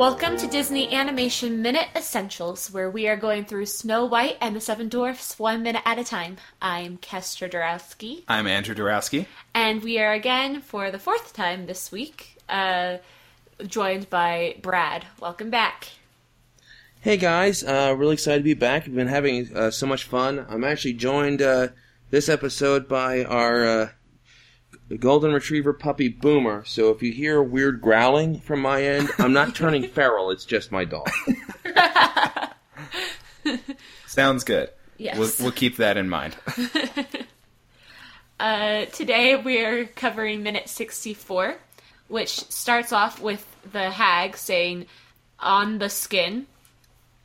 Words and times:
Welcome 0.00 0.38
to 0.38 0.46
Disney 0.46 0.94
Animation 0.94 1.60
Minute 1.60 1.88
Essentials, 1.94 2.72
where 2.72 2.90
we 2.90 3.06
are 3.06 3.18
going 3.18 3.44
through 3.44 3.66
Snow 3.66 4.06
White 4.06 4.38
and 4.40 4.56
the 4.56 4.60
Seven 4.60 4.88
Dwarfs 4.88 5.38
one 5.38 5.62
minute 5.62 5.82
at 5.84 5.98
a 5.98 6.04
time. 6.04 6.38
I'm 6.62 6.96
Kestra 6.96 7.50
Dorowski, 7.50 8.22
I'm 8.26 8.46
Andrew 8.46 8.74
Dorowski. 8.74 9.26
and 9.54 9.82
we 9.82 9.98
are 9.98 10.14
again 10.14 10.62
for 10.62 10.90
the 10.90 10.98
fourth 10.98 11.34
time 11.34 11.66
this 11.66 11.92
week, 11.92 12.38
uh, 12.48 12.96
joined 13.66 14.08
by 14.08 14.56
Brad. 14.62 15.04
Welcome 15.20 15.50
back. 15.50 15.88
Hey 17.02 17.18
guys, 17.18 17.62
uh, 17.62 17.94
really 17.94 18.14
excited 18.14 18.38
to 18.38 18.44
be 18.44 18.54
back. 18.54 18.86
We've 18.86 18.96
been 18.96 19.06
having 19.06 19.54
uh, 19.54 19.70
so 19.70 19.86
much 19.86 20.04
fun. 20.04 20.46
I'm 20.48 20.64
actually 20.64 20.94
joined 20.94 21.42
uh, 21.42 21.68
this 22.08 22.30
episode 22.30 22.88
by 22.88 23.24
our 23.24 23.92
uh, 24.90 24.96
golden 24.98 25.32
retriever 25.32 25.72
puppy 25.72 26.08
Boomer. 26.08 26.64
So 26.64 26.90
if 26.90 27.02
you 27.02 27.12
hear 27.12 27.42
weird 27.42 27.80
growling 27.80 28.40
from 28.40 28.60
my 28.60 28.82
end, 28.82 29.10
I'm 29.18 29.32
not 29.32 29.54
turning 29.54 29.88
feral. 29.88 30.30
It's 30.30 30.44
just 30.44 30.72
my 30.72 30.84
dog. 30.84 31.10
Sounds 34.06 34.44
good. 34.44 34.70
Yes. 34.98 35.18
We'll, 35.18 35.30
we'll 35.40 35.52
keep 35.52 35.76
that 35.76 35.96
in 35.96 36.08
mind. 36.08 36.36
Uh, 38.40 38.86
today 38.86 39.36
we're 39.36 39.84
covering 39.84 40.42
minute 40.42 40.66
64, 40.66 41.56
which 42.08 42.30
starts 42.50 42.90
off 42.90 43.20
with 43.20 43.46
the 43.70 43.90
hag 43.90 44.34
saying, 44.34 44.86
on 45.38 45.76
the 45.76 45.90
skin, 45.90 46.46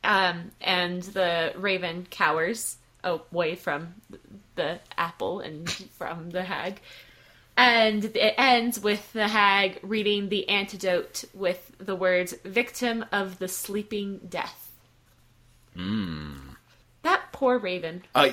um, 0.04 0.50
and 0.60 1.02
the 1.02 1.54
raven 1.56 2.06
cowers 2.10 2.76
away 3.02 3.54
from 3.54 3.94
the 4.56 4.78
apple 4.98 5.40
and 5.40 5.70
from 5.70 6.28
the 6.28 6.42
hag. 6.42 6.82
And 7.56 8.04
it 8.04 8.34
ends 8.36 8.78
with 8.78 9.12
the 9.12 9.28
hag 9.28 9.80
reading 9.82 10.28
the 10.28 10.48
antidote 10.48 11.24
with 11.32 11.72
the 11.78 11.96
words, 11.96 12.34
victim 12.44 13.04
of 13.10 13.38
the 13.38 13.48
sleeping 13.48 14.20
death. 14.28 14.70
That 17.02 17.22
poor 17.32 17.58
raven. 17.58 18.02
Uh, 18.14 18.30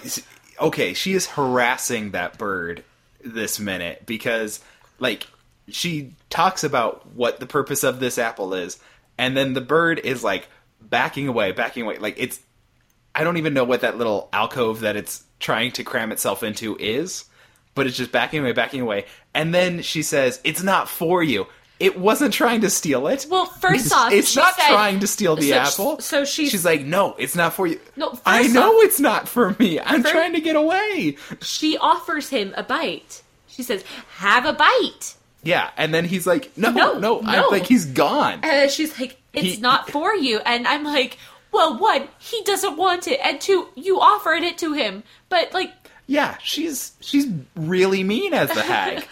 okay, 0.59 0.93
she 0.93 1.13
is 1.13 1.27
harassing 1.27 2.11
that 2.11 2.37
bird 2.37 2.83
this 3.23 3.59
minute 3.59 4.05
because, 4.05 4.59
like, 4.99 5.27
she 5.69 6.13
talks 6.29 6.63
about 6.63 7.07
what 7.13 7.39
the 7.39 7.45
purpose 7.45 7.83
of 7.83 7.99
this 7.99 8.17
apple 8.17 8.53
is, 8.53 8.79
and 9.17 9.37
then 9.37 9.53
the 9.53 9.61
bird 9.61 9.99
is 9.99 10.23
like 10.23 10.47
backing 10.81 11.27
away, 11.27 11.51
backing 11.51 11.83
away. 11.83 11.97
Like 11.97 12.15
it's, 12.17 12.39
I 13.15 13.23
don't 13.23 13.37
even 13.37 13.53
know 13.53 13.63
what 13.63 13.81
that 13.81 13.97
little 13.97 14.29
alcove 14.33 14.81
that 14.81 14.95
it's 14.95 15.23
trying 15.39 15.71
to 15.73 15.83
cram 15.83 16.11
itself 16.11 16.43
into 16.43 16.77
is, 16.77 17.25
but 17.75 17.87
it's 17.87 17.97
just 17.97 18.11
backing 18.11 18.39
away, 18.41 18.51
backing 18.51 18.81
away, 18.81 19.05
and 19.33 19.53
then 19.53 19.81
she 19.81 20.01
says, 20.03 20.39
"It's 20.43 20.63
not 20.63 20.87
for 20.89 21.23
you." 21.23 21.47
It 21.79 21.97
wasn't 21.99 22.33
trying 22.33 22.61
to 22.61 22.69
steal 22.69 23.07
it. 23.07 23.25
Well, 23.29 23.45
first 23.45 23.87
It's- 23.87 23.91
off, 23.91 24.13
it's 24.13 24.35
not 24.35 24.55
said- 24.55 24.69
trying 24.69 24.99
to 25.01 25.07
steal 25.07 25.35
the 25.35 25.49
so- 25.49 25.55
apple. 25.57 25.99
so 25.99 26.23
she's- 26.23 26.51
she's 26.51 26.63
like, 26.63 26.81
"No, 26.81 27.15
it's 27.17 27.35
not 27.35 27.53
for 27.53 27.67
you." 27.67 27.79
No, 27.97 28.11
first 28.11 28.21
I 28.25 28.43
know 28.43 28.77
off- 28.77 28.83
it's 28.85 28.99
not 28.99 29.27
for 29.27 29.55
me. 29.59 29.79
I'm 29.79 30.01
Fir- 30.03 30.11
trying 30.11 30.33
to 30.33 30.39
get 30.39 30.55
away. 30.55 31.17
she 31.41 31.77
offers 31.77 32.29
him 32.29 32.53
a 32.55 32.63
bite. 32.63 33.21
She 33.47 33.63
says, 33.63 33.83
"Have 34.17 34.45
a 34.45 34.53
bite," 34.53 35.15
Yeah, 35.45 35.71
and 35.75 35.93
then 35.93 36.05
he's 36.05 36.25
like, 36.25 36.51
"No, 36.55 36.69
No, 36.71 36.93
no, 36.93 37.19
no. 37.19 37.21
I'm 37.27 37.49
like 37.51 37.65
he's 37.65 37.83
gone." 37.85 38.33
and 38.35 38.43
then 38.43 38.69
she's 38.69 38.97
like, 38.97 39.17
"It's 39.33 39.55
He- 39.55 39.61
not 39.61 39.89
for 39.89 40.15
you." 40.15 40.39
And 40.45 40.65
I'm 40.65 40.85
like, 40.85 41.17
"Well, 41.51 41.77
one, 41.77 42.07
he 42.17 42.41
doesn't 42.43 42.77
want 42.77 43.07
it, 43.09 43.19
and 43.21 43.41
two, 43.41 43.67
you 43.75 43.99
offered 43.99 44.43
it 44.43 44.57
to 44.59 44.71
him." 44.71 45.03
But 45.27 45.53
like, 45.53 45.73
Yeah, 46.07 46.37
she's 46.43 46.93
she's 46.99 47.27
really 47.55 48.03
mean 48.03 48.33
as 48.33 48.49
the 48.51 48.61
hag. 48.63 49.05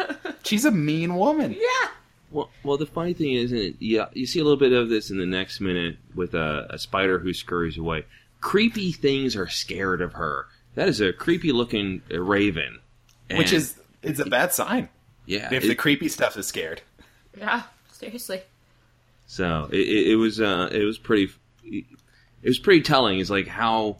she's 0.44 0.66
a 0.66 0.72
mean 0.72 1.16
woman. 1.16 1.53
yeah, 1.53 1.89
Well, 2.31 2.50
well, 2.64 2.78
the 2.78 2.86
funny 2.86 3.14
thing 3.14 3.34
is, 3.34 3.52
is 3.52 3.75
yeah, 3.80 4.07
you 4.13 4.25
see 4.25 4.40
a 4.40 4.44
little 4.44 4.59
bit 4.59 4.74
of 4.74 4.90
this 4.90 5.09
in 5.09 5.18
the 5.18 5.25
next 5.25 5.62
minute 5.62 5.97
with 6.16 6.34
a, 6.34 6.68
a 6.69 6.78
spider 6.78 7.19
who 7.19 7.34
scurries 7.34 7.78
away. 7.78 8.06
Creepy 8.41 8.91
things 8.91 9.35
are 9.35 9.47
scared 9.47 10.01
of 10.01 10.13
her. 10.13 10.47
That 10.75 10.88
is 10.90 11.00
a 11.01 11.13
creepy 11.13 11.51
looking 11.51 12.01
raven. 12.09 12.80
Which 13.34 13.53
is 13.53 13.75
it's 14.01 14.19
a 14.19 14.25
bad 14.25 14.51
sign 14.51 14.90
yeah, 15.25 15.53
if 15.53 15.63
it- 15.63 15.68
the 15.68 15.75
creepy 15.75 16.09
stuff 16.09 16.35
is 16.38 16.47
scared. 16.47 16.81
yeah, 17.38 17.63
seriously. 17.94 18.41
So 19.28 19.69
it, 19.72 19.80
it, 19.80 20.07
it 20.12 20.16
was 20.16 20.41
uh, 20.41 20.68
it 20.72 20.84
was 20.84 20.97
pretty 20.97 21.30
it 21.63 21.85
was 22.44 22.59
pretty 22.59 22.81
telling. 22.81 23.19
It's 23.19 23.30
like 23.30 23.47
how 23.47 24.00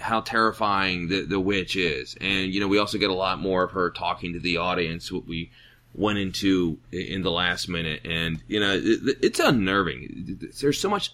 how 0.00 0.20
terrifying 0.20 1.08
the 1.08 1.22
the 1.22 1.40
witch 1.40 1.76
is, 1.76 2.16
and 2.20 2.52
you 2.52 2.60
know 2.60 2.68
we 2.68 2.78
also 2.78 2.98
get 2.98 3.10
a 3.10 3.14
lot 3.14 3.38
more 3.38 3.62
of 3.64 3.72
her 3.72 3.90
talking 3.90 4.32
to 4.34 4.40
the 4.40 4.58
audience. 4.58 5.10
What 5.10 5.26
we 5.26 5.50
went 5.94 6.18
into 6.18 6.78
in 6.92 7.22
the 7.22 7.30
last 7.30 7.68
minute, 7.68 8.00
and 8.04 8.42
you 8.48 8.60
know 8.60 8.72
it, 8.74 9.18
it's 9.22 9.40
unnerving. 9.40 10.50
There's 10.60 10.78
so 10.78 10.88
much 10.88 11.12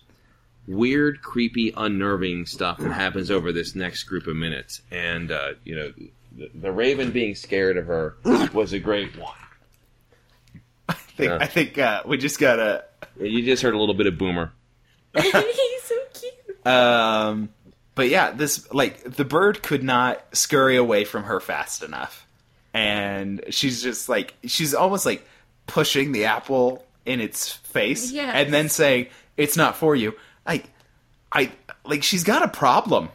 weird, 0.67 1.22
creepy, 1.22 1.72
unnerving 1.77 2.47
stuff 2.47 2.78
that 2.78 2.93
happens 2.93 3.31
over 3.31 3.53
this 3.53 3.75
next 3.75 4.05
group 4.05 4.27
of 4.27 4.37
minutes, 4.37 4.83
and 4.91 5.31
uh, 5.31 5.53
you 5.65 5.77
know 5.77 5.93
the, 6.37 6.50
the 6.55 6.73
raven 6.73 7.11
being 7.12 7.34
scared 7.34 7.77
of 7.77 7.87
her 7.87 8.17
was 8.53 8.73
a 8.73 8.78
great 8.78 9.17
one. 9.19 9.33
I 10.88 10.94
think 10.94 11.31
Yeah. 11.31 11.38
I 11.41 11.47
think 11.47 11.78
uh, 11.78 12.03
we 12.06 12.19
just 12.19 12.38
gotta 12.38 12.84
You 13.19 13.43
just 13.44 13.62
heard 13.62 13.75
a 13.75 13.78
little 13.78 13.94
bit 13.94 14.06
of 14.06 14.19
boomer. 14.19 14.53
He's 15.17 15.33
so 15.83 15.94
cute. 16.12 16.67
um 16.67 17.49
but 17.96 18.08
yeah, 18.08 18.30
this 18.30 18.72
like 18.72 19.02
the 19.02 19.24
bird 19.24 19.62
could 19.64 19.82
not 19.82 20.22
scurry 20.36 20.76
away 20.76 21.02
from 21.04 21.24
her 21.24 21.40
fast 21.40 21.82
enough. 21.82 22.24
And 22.72 23.42
she's 23.50 23.82
just 23.82 24.08
like 24.08 24.34
she's 24.44 24.74
almost 24.74 25.04
like 25.06 25.26
pushing 25.66 26.12
the 26.12 26.26
apple 26.26 26.86
in 27.04 27.20
its 27.20 27.50
face 27.52 28.12
Yes. 28.12 28.32
and 28.34 28.52
then 28.54 28.68
saying 28.68 29.06
it's 29.36 29.56
not 29.56 29.76
for 29.76 29.96
you. 29.96 30.14
Like 30.46 30.66
I 31.32 31.50
like 31.84 32.02
she's 32.02 32.22
got 32.22 32.42
a 32.42 32.48
problem 32.48 33.08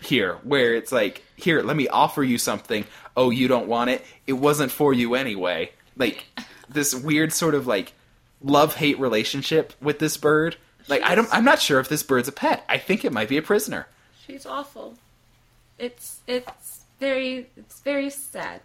here 0.00 0.38
where 0.44 0.74
it's 0.74 0.92
like 0.92 1.22
here, 1.36 1.62
let 1.62 1.76
me 1.76 1.88
offer 1.88 2.22
you 2.22 2.38
something. 2.38 2.84
Oh, 3.16 3.30
you 3.30 3.48
don't 3.48 3.66
want 3.68 3.90
it. 3.90 4.04
It 4.26 4.34
wasn't 4.34 4.70
for 4.70 4.92
you 4.94 5.14
anyway. 5.16 5.72
Like 5.96 6.24
this 6.68 6.94
weird 6.94 7.32
sort 7.32 7.54
of 7.56 7.66
like 7.66 7.92
love-hate 8.40 9.00
relationship 9.00 9.72
with 9.80 9.98
this 9.98 10.16
bird. 10.16 10.56
Like 10.86 11.02
I 11.02 11.16
don't 11.16 11.28
I'm 11.32 11.44
not 11.44 11.60
sure 11.60 11.80
if 11.80 11.88
this 11.88 12.04
bird's 12.04 12.28
a 12.28 12.32
pet. 12.32 12.64
I 12.68 12.78
think 12.78 13.04
it 13.04 13.12
might 13.12 13.28
be 13.28 13.36
a 13.36 13.42
prisoner. 13.42 13.88
She's 14.28 14.44
awful. 14.44 14.94
It's 15.78 16.20
it's 16.26 16.82
very 17.00 17.48
it's 17.56 17.80
very 17.80 18.10
sad. 18.10 18.60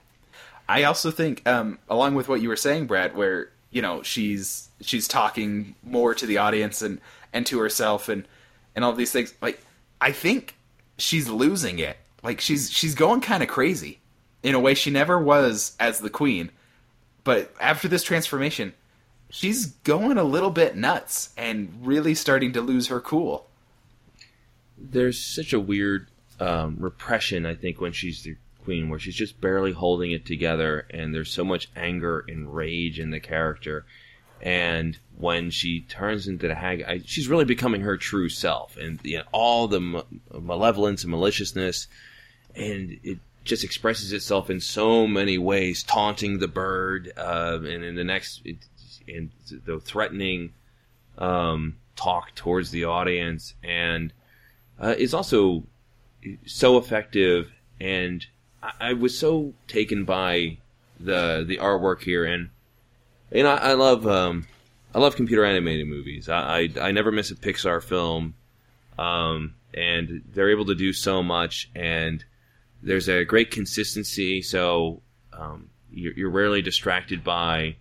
I 0.67 0.83
also 0.83 1.11
think, 1.11 1.47
um, 1.47 1.79
along 1.89 2.15
with 2.15 2.27
what 2.27 2.41
you 2.41 2.49
were 2.49 2.55
saying, 2.55 2.87
Brad, 2.87 3.15
where 3.15 3.49
you 3.71 3.81
know 3.81 4.03
she's 4.03 4.69
she's 4.81 5.07
talking 5.07 5.75
more 5.83 6.13
to 6.15 6.25
the 6.25 6.37
audience 6.37 6.81
and 6.81 6.99
and 7.31 7.45
to 7.45 7.59
herself 7.59 8.09
and 8.09 8.27
and 8.75 8.83
all 8.83 8.91
these 8.93 9.11
things. 9.11 9.33
Like 9.41 9.61
I 10.01 10.11
think 10.11 10.55
she's 10.97 11.29
losing 11.29 11.79
it. 11.79 11.97
Like 12.23 12.41
she's 12.41 12.69
she's 12.69 12.93
going 12.93 13.21
kind 13.21 13.41
of 13.41 13.49
crazy 13.49 13.99
in 14.41 14.55
a 14.55 14.59
way 14.59 14.73
she 14.73 14.91
never 14.91 15.17
was 15.17 15.77
as 15.79 15.99
the 15.99 16.09
queen. 16.09 16.51
But 17.23 17.53
after 17.61 17.87
this 17.87 18.03
transformation, 18.03 18.73
she's 19.29 19.67
going 19.67 20.17
a 20.17 20.25
little 20.25 20.49
bit 20.49 20.75
nuts 20.75 21.33
and 21.37 21.73
really 21.81 22.15
starting 22.15 22.51
to 22.53 22.61
lose 22.61 22.87
her 22.87 22.99
cool. 22.99 23.47
There's 24.77 25.21
such 25.21 25.53
a 25.53 25.59
weird 25.59 26.07
um, 26.39 26.77
repression, 26.79 27.45
I 27.45 27.55
think, 27.55 27.79
when 27.79 27.91
she's 27.91 28.23
the 28.23 28.35
queen, 28.63 28.89
where 28.89 28.99
she's 28.99 29.15
just 29.15 29.39
barely 29.41 29.71
holding 29.71 30.11
it 30.11 30.25
together, 30.25 30.87
and 30.89 31.13
there's 31.13 31.31
so 31.31 31.43
much 31.43 31.69
anger 31.75 32.23
and 32.27 32.53
rage 32.53 32.99
in 32.99 33.11
the 33.11 33.19
character. 33.19 33.85
And 34.41 34.97
when 35.17 35.51
she 35.51 35.81
turns 35.81 36.27
into 36.27 36.47
the 36.47 36.55
hag, 36.55 36.83
I, 36.83 37.01
she's 37.05 37.29
really 37.29 37.45
becoming 37.45 37.81
her 37.81 37.97
true 37.97 38.29
self, 38.29 38.77
and 38.77 38.99
you 39.03 39.19
know, 39.19 39.23
all 39.31 39.67
the 39.67 39.79
ma- 39.79 40.03
malevolence 40.37 41.03
and 41.03 41.11
maliciousness, 41.11 41.87
and 42.55 42.99
it 43.03 43.19
just 43.43 43.63
expresses 43.63 44.11
itself 44.11 44.49
in 44.49 44.59
so 44.59 45.07
many 45.07 45.37
ways, 45.37 45.83
taunting 45.83 46.39
the 46.39 46.47
bird, 46.47 47.11
uh, 47.17 47.59
and 47.61 47.83
in 47.83 47.95
the 47.95 48.03
next, 48.03 48.41
it, 48.45 48.57
and 49.07 49.31
the 49.65 49.79
threatening 49.79 50.53
um, 51.17 51.75
talk 51.95 52.33
towards 52.35 52.71
the 52.71 52.85
audience, 52.85 53.53
and 53.63 54.13
uh, 54.83 54.95
is 54.97 55.13
also 55.13 55.63
so 56.45 56.77
effective, 56.77 57.51
and 57.79 58.25
I, 58.61 58.71
I 58.89 58.93
was 58.93 59.17
so 59.17 59.53
taken 59.67 60.03
by 60.03 60.57
the 60.99 61.45
the 61.47 61.57
artwork 61.57 62.01
here, 62.01 62.25
and 62.25 62.49
know 63.33 63.49
I, 63.49 63.71
I 63.71 63.73
love 63.73 64.05
um, 64.05 64.45
I 64.93 64.99
love 64.99 65.15
computer 65.15 65.45
animated 65.45 65.87
movies. 65.87 66.27
I, 66.27 66.69
I 66.81 66.87
I 66.87 66.91
never 66.91 67.11
miss 67.11 67.31
a 67.31 67.35
Pixar 67.35 67.81
film, 67.81 68.35
um, 68.99 69.55
and 69.73 70.23
they're 70.33 70.51
able 70.51 70.65
to 70.65 70.75
do 70.75 70.91
so 70.91 71.23
much, 71.23 71.69
and 71.73 72.23
there's 72.81 73.07
a 73.07 73.23
great 73.23 73.51
consistency. 73.51 74.41
So 74.41 75.01
um, 75.31 75.69
you're, 75.89 76.13
you're 76.13 76.29
rarely 76.29 76.61
distracted 76.61 77.23
by 77.23 77.77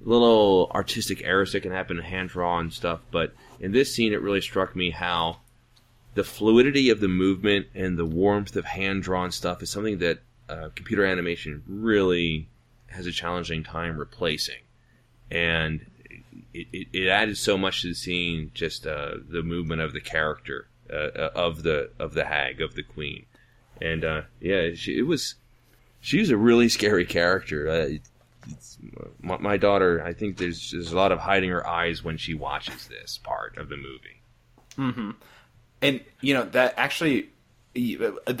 little 0.00 0.72
artistic 0.74 1.22
errors 1.22 1.52
that 1.52 1.60
can 1.60 1.72
happen 1.72 1.98
in 1.98 2.04
hand 2.04 2.30
drawn 2.30 2.70
stuff. 2.70 3.00
But 3.12 3.32
in 3.60 3.70
this 3.70 3.94
scene, 3.94 4.12
it 4.12 4.22
really 4.22 4.40
struck 4.40 4.74
me 4.74 4.90
how 4.90 5.38
the 6.14 6.24
fluidity 6.24 6.90
of 6.90 7.00
the 7.00 7.08
movement 7.08 7.66
and 7.74 7.98
the 7.98 8.04
warmth 8.04 8.56
of 8.56 8.64
hand 8.64 9.02
drawn 9.02 9.30
stuff 9.30 9.62
is 9.62 9.70
something 9.70 9.98
that 9.98 10.18
uh, 10.48 10.70
computer 10.74 11.04
animation 11.04 11.62
really 11.66 12.48
has 12.88 13.06
a 13.06 13.12
challenging 13.12 13.62
time 13.62 13.96
replacing. 13.96 14.58
And 15.30 15.86
it, 16.52 16.66
it, 16.72 16.88
it 16.92 17.08
added 17.08 17.38
so 17.38 17.56
much 17.56 17.82
to 17.82 17.88
the 17.88 17.94
scene, 17.94 18.50
just 18.54 18.86
uh, 18.86 19.12
the 19.28 19.42
movement 19.42 19.80
of 19.80 19.92
the 19.92 20.00
character 20.00 20.66
uh, 20.92 20.96
uh, 20.96 21.30
of 21.36 21.62
the 21.62 21.90
of 22.00 22.14
the 22.14 22.24
hag 22.24 22.60
of 22.60 22.74
the 22.74 22.82
queen, 22.82 23.24
and 23.80 24.04
uh, 24.04 24.22
yeah, 24.40 24.70
she, 24.74 24.98
it 24.98 25.06
was 25.06 25.36
she 26.00 26.18
was 26.18 26.30
a 26.30 26.36
really 26.36 26.68
scary 26.68 27.06
character. 27.06 27.68
Uh, 27.68 27.88
my, 29.20 29.38
my 29.38 29.56
daughter, 29.56 30.02
I 30.02 30.12
think 30.12 30.36
there's 30.38 30.72
there's 30.72 30.90
a 30.90 30.96
lot 30.96 31.12
of 31.12 31.20
hiding 31.20 31.50
her 31.50 31.64
eyes 31.64 32.02
when 32.02 32.16
she 32.16 32.34
watches 32.34 32.88
this 32.88 33.18
part 33.22 33.56
of 33.56 33.68
the 33.68 33.76
movie. 33.76 34.20
And 35.82 36.00
you 36.20 36.34
know 36.34 36.44
that 36.44 36.74
actually, 36.76 37.30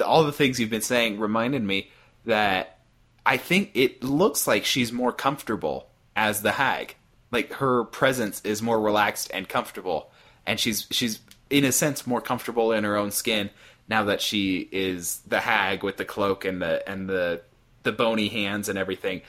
all 0.04 0.24
the 0.24 0.32
things 0.32 0.60
you've 0.60 0.70
been 0.70 0.82
saying 0.82 1.18
reminded 1.18 1.62
me 1.62 1.90
that 2.26 2.78
I 3.24 3.36
think 3.36 3.70
it 3.74 4.02
looks 4.02 4.46
like 4.46 4.64
she's 4.64 4.92
more 4.92 5.12
comfortable 5.12 5.88
as 6.16 6.42
the 6.42 6.52
hag. 6.52 6.96
Like 7.30 7.52
her 7.54 7.84
presence 7.84 8.40
is 8.44 8.60
more 8.60 8.80
relaxed 8.80 9.30
and 9.32 9.48
comfortable, 9.48 10.10
and 10.46 10.58
she's 10.58 10.86
she's 10.90 11.20
in 11.48 11.64
a 11.64 11.72
sense 11.72 12.06
more 12.06 12.20
comfortable 12.20 12.72
in 12.72 12.84
her 12.84 12.96
own 12.96 13.10
skin 13.10 13.50
now 13.88 14.04
that 14.04 14.20
she 14.20 14.68
is 14.70 15.20
the 15.26 15.40
hag 15.40 15.82
with 15.82 15.96
the 15.96 16.04
cloak 16.04 16.44
and 16.44 16.60
the 16.62 16.88
and 16.88 17.08
the 17.08 17.42
the 17.82 17.92
bony 17.92 18.28
hands 18.28 18.68
and 18.68 18.78
everything. 18.78 19.22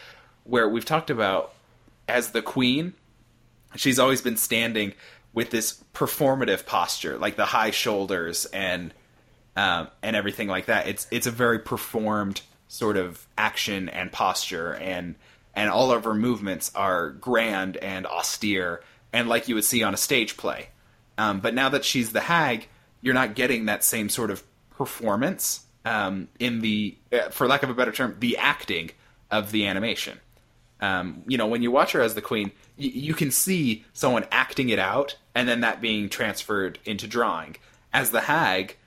Where 0.43 0.67
we've 0.67 0.85
talked 0.85 1.09
about 1.09 1.53
as 2.07 2.31
the 2.31 2.41
queen, 2.41 2.93
she's 3.75 3.99
always 3.99 4.21
been 4.21 4.37
standing 4.37 4.93
with 5.33 5.49
this 5.49 5.83
performative 5.93 6.65
posture, 6.65 7.17
like 7.17 7.35
the 7.35 7.45
high 7.45 7.71
shoulders 7.71 8.45
and 8.45 8.93
um, 9.55 9.89
and 10.01 10.15
everything 10.15 10.47
like 10.47 10.65
that. 10.67 10.87
It's 10.87 11.07
it's 11.11 11.27
a 11.27 11.31
very 11.31 11.59
performed 11.59 12.41
sort 12.67 12.97
of 12.97 13.25
action 13.37 13.89
and 13.89 14.11
posture, 14.11 14.73
and 14.73 15.15
and 15.53 15.69
all 15.69 15.91
of 15.91 16.03
her 16.05 16.13
movements 16.13 16.71
are 16.75 17.09
grand 17.09 17.77
and 17.77 18.05
austere, 18.05 18.81
and 19.11 19.27
like 19.27 19.47
you 19.47 19.55
would 19.55 19.65
see 19.65 19.83
on 19.83 19.93
a 19.93 19.97
stage 19.97 20.37
play. 20.37 20.69
Um, 21.17 21.39
but 21.39 21.53
now 21.53 21.69
that 21.69 21.85
she's 21.85 22.13
the 22.13 22.21
hag, 22.21 22.67
you're 23.01 23.13
not 23.13 23.35
getting 23.35 23.65
that 23.65 23.83
same 23.83 24.09
sort 24.09 24.31
of 24.31 24.43
performance 24.71 25.65
um, 25.85 26.29
in 26.39 26.61
the, 26.61 26.97
uh, 27.11 27.29
for 27.29 27.47
lack 27.47 27.63
of 27.63 27.69
a 27.69 27.73
better 27.73 27.91
term, 27.91 28.15
the 28.19 28.37
acting 28.37 28.91
of 29.29 29.51
the 29.51 29.67
animation 29.67 30.19
um, 30.81 31.23
you 31.27 31.37
know, 31.37 31.47
when 31.47 31.61
you 31.61 31.71
watch 31.71 31.91
her 31.91 32.01
as 32.01 32.15
the 32.15 32.21
queen, 32.21 32.51
you 32.81 33.13
can 33.13 33.31
see 33.31 33.85
someone 33.93 34.25
acting 34.31 34.69
it 34.69 34.79
out, 34.79 35.15
and 35.35 35.47
then 35.47 35.61
that 35.61 35.81
being 35.81 36.09
transferred 36.09 36.79
into 36.85 37.07
drawing. 37.07 37.55
As 37.93 38.11
the 38.11 38.21
hag, 38.21 38.77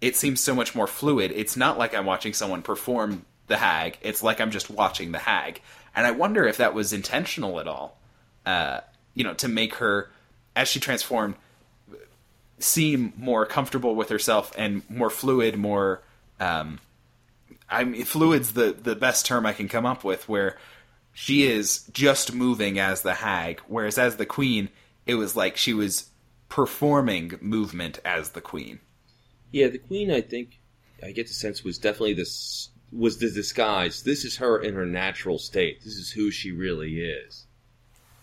it 0.00 0.16
seems 0.16 0.40
so 0.40 0.54
much 0.54 0.74
more 0.74 0.86
fluid. 0.86 1.32
It's 1.34 1.56
not 1.56 1.78
like 1.78 1.94
I'm 1.94 2.06
watching 2.06 2.32
someone 2.32 2.62
perform 2.62 3.24
the 3.46 3.56
hag. 3.56 3.98
It's 4.02 4.22
like 4.22 4.40
I'm 4.40 4.50
just 4.50 4.70
watching 4.70 5.12
the 5.12 5.18
hag, 5.18 5.60
and 5.94 6.06
I 6.06 6.10
wonder 6.10 6.46
if 6.46 6.58
that 6.58 6.74
was 6.74 6.92
intentional 6.92 7.60
at 7.60 7.68
all. 7.68 7.98
Uh, 8.44 8.80
you 9.14 9.24
know, 9.24 9.34
to 9.34 9.48
make 9.48 9.76
her, 9.76 10.10
as 10.54 10.68
she 10.68 10.80
transformed, 10.80 11.34
seem 12.58 13.12
more 13.16 13.46
comfortable 13.46 13.94
with 13.94 14.08
herself 14.08 14.52
and 14.56 14.88
more 14.90 15.10
fluid, 15.10 15.56
more. 15.56 16.02
Um, 16.40 16.80
I 17.70 17.84
mean, 17.84 18.04
fluid's 18.04 18.52
the 18.52 18.72
the 18.72 18.94
best 18.94 19.26
term 19.26 19.46
I 19.46 19.52
can 19.52 19.68
come 19.68 19.86
up 19.86 20.04
with. 20.04 20.28
Where 20.28 20.56
she 21.20 21.42
is 21.42 21.82
just 21.92 22.32
moving 22.32 22.78
as 22.78 23.02
the 23.02 23.12
hag, 23.12 23.60
whereas 23.66 23.98
as 23.98 24.18
the 24.18 24.24
queen, 24.24 24.68
it 25.04 25.16
was 25.16 25.34
like 25.34 25.56
she 25.56 25.74
was 25.74 26.10
performing 26.48 27.36
movement 27.40 27.98
as 28.04 28.30
the 28.30 28.40
queen. 28.40 28.78
Yeah, 29.50 29.66
the 29.66 29.78
queen. 29.78 30.12
I 30.12 30.20
think 30.20 30.60
I 31.02 31.10
get 31.10 31.26
the 31.26 31.34
sense 31.34 31.64
was 31.64 31.76
definitely 31.76 32.14
this 32.14 32.68
was 32.92 33.18
the 33.18 33.28
disguise. 33.32 34.04
This 34.04 34.24
is 34.24 34.36
her 34.36 34.60
in 34.62 34.74
her 34.74 34.86
natural 34.86 35.40
state. 35.40 35.82
This 35.82 35.96
is 35.96 36.12
who 36.12 36.30
she 36.30 36.52
really 36.52 37.00
is, 37.00 37.46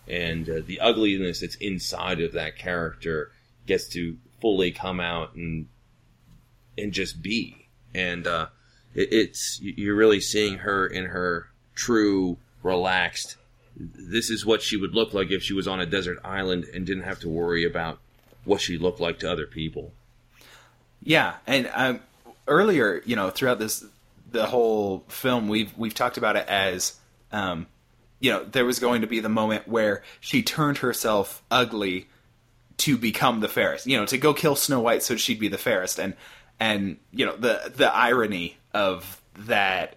and 0.08 0.48
uh, 0.48 0.62
the 0.64 0.80
ugliness 0.80 1.40
that's 1.40 1.56
inside 1.56 2.22
of 2.22 2.32
that 2.32 2.56
character 2.56 3.30
gets 3.66 3.88
to 3.88 4.16
fully 4.40 4.70
come 4.70 5.00
out 5.00 5.34
and 5.34 5.68
and 6.78 6.92
just 6.92 7.20
be. 7.20 7.68
And 7.94 8.26
uh, 8.26 8.46
it, 8.94 9.12
it's 9.12 9.60
you're 9.60 9.94
really 9.94 10.22
seeing 10.22 10.56
her 10.60 10.86
in 10.86 11.04
her 11.04 11.50
true, 11.74 12.38
relaxed. 12.66 13.36
This 13.76 14.30
is 14.30 14.44
what 14.44 14.62
she 14.62 14.76
would 14.76 14.94
look 14.94 15.14
like 15.14 15.30
if 15.30 15.42
she 15.42 15.54
was 15.54 15.68
on 15.68 15.80
a 15.80 15.86
desert 15.86 16.18
island 16.24 16.64
and 16.74 16.86
didn't 16.86 17.04
have 17.04 17.20
to 17.20 17.28
worry 17.28 17.64
about 17.64 17.98
what 18.44 18.60
she 18.60 18.78
looked 18.78 19.00
like 19.00 19.18
to 19.20 19.30
other 19.30 19.46
people. 19.46 19.92
Yeah, 21.02 21.34
and 21.46 21.70
um, 21.74 22.00
earlier, 22.46 23.02
you 23.04 23.16
know, 23.16 23.30
throughout 23.30 23.58
this 23.58 23.84
the 24.30 24.46
whole 24.46 25.04
film, 25.08 25.48
we've 25.48 25.76
we've 25.76 25.94
talked 25.94 26.16
about 26.16 26.36
it 26.36 26.48
as, 26.48 26.98
um, 27.32 27.66
you 28.18 28.30
know, 28.30 28.44
there 28.44 28.64
was 28.64 28.78
going 28.78 29.02
to 29.02 29.06
be 29.06 29.20
the 29.20 29.28
moment 29.28 29.68
where 29.68 30.02
she 30.20 30.42
turned 30.42 30.78
herself 30.78 31.42
ugly 31.50 32.08
to 32.78 32.96
become 32.96 33.40
the 33.40 33.48
fairest. 33.48 33.86
You 33.86 33.98
know, 33.98 34.06
to 34.06 34.18
go 34.18 34.34
kill 34.34 34.56
Snow 34.56 34.80
White 34.80 35.02
so 35.02 35.16
she'd 35.16 35.38
be 35.38 35.48
the 35.48 35.58
fairest, 35.58 35.98
and 35.98 36.14
and 36.58 36.96
you 37.12 37.26
know 37.26 37.36
the 37.36 37.72
the 37.74 37.94
irony 37.94 38.56
of 38.72 39.20
that 39.36 39.95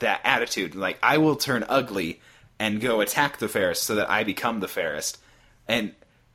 that 0.00 0.20
attitude, 0.24 0.74
like 0.74 0.98
I 1.02 1.18
will 1.18 1.36
turn 1.36 1.64
ugly 1.68 2.20
and 2.58 2.80
go 2.80 3.00
attack 3.00 3.38
the 3.38 3.48
fairest 3.48 3.84
so 3.84 3.94
that 3.94 4.10
I 4.10 4.24
become 4.24 4.60
the 4.60 4.68
fairest, 4.68 5.18
and 5.66 5.94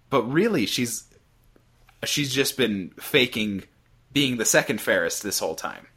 but 0.09 0.23
really 0.23 0.65
she's 0.65 1.05
she's 2.03 2.33
just 2.33 2.57
been 2.57 2.91
faking 2.99 3.63
being 4.11 4.37
the 4.37 4.45
second 4.45 4.81
fairest 4.81 5.23
this 5.23 5.39
whole 5.39 5.55
time. 5.55 5.87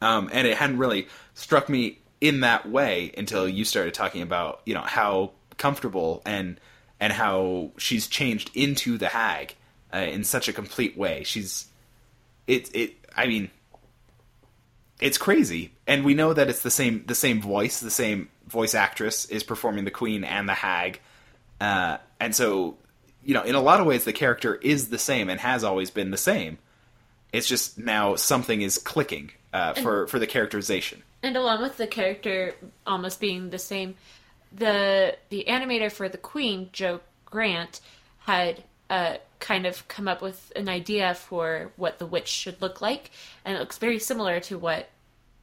Um, 0.00 0.28
and 0.32 0.46
it 0.46 0.56
hadn't 0.56 0.78
really 0.78 1.08
struck 1.34 1.68
me 1.68 2.00
in 2.20 2.40
that 2.40 2.68
way 2.68 3.12
until 3.16 3.48
you 3.48 3.64
started 3.64 3.94
talking 3.94 4.22
about, 4.22 4.60
you 4.66 4.74
know, 4.74 4.80
how 4.80 5.32
comfortable 5.56 6.22
and 6.26 6.60
and 7.00 7.12
how 7.12 7.72
she's 7.78 8.06
changed 8.06 8.50
into 8.54 8.98
the 8.98 9.08
hag 9.08 9.54
uh, 9.92 9.98
in 9.98 10.24
such 10.24 10.48
a 10.48 10.52
complete 10.52 10.96
way. 10.96 11.24
She's 11.24 11.66
it 12.46 12.74
it 12.74 12.94
I 13.16 13.26
mean 13.26 13.50
it's 15.02 15.18
crazy. 15.18 15.72
And 15.86 16.04
we 16.04 16.14
know 16.14 16.32
that 16.32 16.48
it's 16.48 16.62
the 16.62 16.70
same 16.70 17.04
the 17.06 17.14
same 17.14 17.42
voice, 17.42 17.80
the 17.80 17.90
same 17.90 18.28
voice 18.46 18.74
actress 18.74 19.26
is 19.26 19.42
performing 19.42 19.84
the 19.84 19.90
queen 19.90 20.24
and 20.24 20.48
the 20.48 20.54
hag. 20.54 21.00
Uh, 21.60 21.98
and 22.20 22.34
so 22.34 22.76
you 23.24 23.34
know, 23.34 23.42
in 23.42 23.54
a 23.54 23.60
lot 23.60 23.80
of 23.80 23.86
ways, 23.86 24.04
the 24.04 24.12
character 24.12 24.54
is 24.54 24.88
the 24.88 24.98
same 24.98 25.28
and 25.28 25.38
has 25.40 25.62
always 25.62 25.90
been 25.90 26.10
the 26.10 26.16
same. 26.16 26.58
It's 27.32 27.46
just 27.46 27.78
now 27.78 28.16
something 28.16 28.62
is 28.62 28.78
clicking 28.78 29.32
uh, 29.52 29.74
for 29.74 30.06
for 30.06 30.18
the 30.18 30.26
characterization. 30.26 31.02
And 31.22 31.36
along 31.36 31.62
with 31.62 31.76
the 31.76 31.86
character 31.86 32.54
almost 32.86 33.20
being 33.20 33.50
the 33.50 33.58
same, 33.58 33.96
the 34.52 35.16
the 35.30 35.44
animator 35.48 35.90
for 35.90 36.08
the 36.08 36.18
Queen, 36.18 36.70
Joe 36.72 37.00
Grant, 37.24 37.80
had 38.20 38.62
uh, 38.92 39.16
kind 39.40 39.64
of 39.64 39.88
come 39.88 40.06
up 40.06 40.20
with 40.20 40.52
an 40.54 40.68
idea 40.68 41.14
for 41.14 41.72
what 41.76 41.98
the 41.98 42.04
witch 42.04 42.28
should 42.28 42.60
look 42.60 42.82
like, 42.82 43.10
and 43.42 43.56
it 43.56 43.58
looks 43.58 43.78
very 43.78 43.98
similar 43.98 44.38
to 44.38 44.58
what 44.58 44.90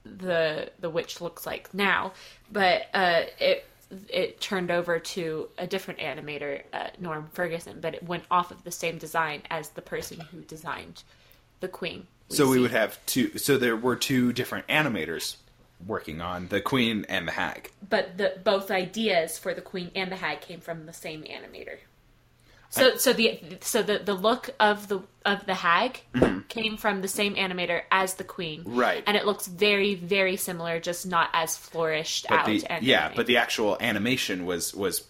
the 0.06 0.70
the 0.80 0.90
witch 0.90 1.20
looks 1.20 1.48
like 1.48 1.74
now, 1.74 2.14
but 2.52 2.84
uh, 2.94 3.24
it 3.40 3.66
it 4.08 4.40
turned 4.40 4.70
over 4.70 5.00
to 5.00 5.50
a 5.58 5.66
different 5.66 6.00
animator, 6.00 6.62
uh, 6.72 6.90
Norm 7.00 7.28
Ferguson, 7.34 7.80
but 7.82 7.96
it 7.96 8.04
went 8.04 8.24
off 8.30 8.52
of 8.52 8.64
the 8.64 8.72
same 8.72 9.00
design 9.00 9.42
as 9.50 9.70
the 9.70 9.82
person 9.82 10.20
who 10.20 10.42
designed 10.42 11.02
the 11.60 11.68
Queen. 11.68 12.06
So 12.30 12.48
we 12.48 12.60
would 12.60 12.70
have 12.70 13.04
two. 13.08 13.36
So 13.40 13.58
there 13.58 13.76
were 13.76 13.96
two 13.96 14.32
different 14.32 14.68
animators 14.68 15.38
working 15.88 16.22
on 16.22 16.50
the 16.50 16.62
queen 16.62 17.06
and 17.10 17.28
the 17.28 17.32
hag. 17.32 17.72
but 17.90 18.18
the 18.18 18.38
both 18.44 18.70
ideas 18.70 19.40
for 19.40 19.54
the 19.54 19.62
queen 19.62 19.90
and 19.96 20.12
the 20.12 20.16
hag 20.18 20.42
came 20.42 20.60
from 20.60 20.86
the 20.86 20.94
same 20.94 21.24
animator. 21.24 21.78
So 22.70 22.98
so 22.98 23.14
the 23.14 23.40
so 23.62 23.82
the, 23.82 24.00
the 24.00 24.14
look 24.14 24.52
of 24.60 24.88
the 24.88 25.02
of 25.26 25.46
the 25.46 25.56
hag 25.56 26.02
came 26.48 26.78
from 26.78 27.02
the 27.02 27.08
same 27.08 27.36
animator 27.36 27.82
as 27.92 28.16
the 28.16 28.24
queen. 28.24 28.62
Mm-hmm. 28.62 28.78
Right. 28.78 29.04
And 29.06 29.18
it 29.18 29.26
looks 29.26 29.48
very 29.48 29.96
very 29.96 30.36
similar 30.38 30.80
just 30.80 31.08
not 31.08 31.30
as 31.34 31.58
flourished 31.58 32.28
But 32.30 32.40
out 32.40 32.46
the 32.46 32.66
and 32.66 32.86
yeah, 32.86 33.12
but 33.16 33.26
the 33.26 33.38
actual 33.38 33.78
animation 33.80 34.46
was 34.46 34.74
was 34.74 35.04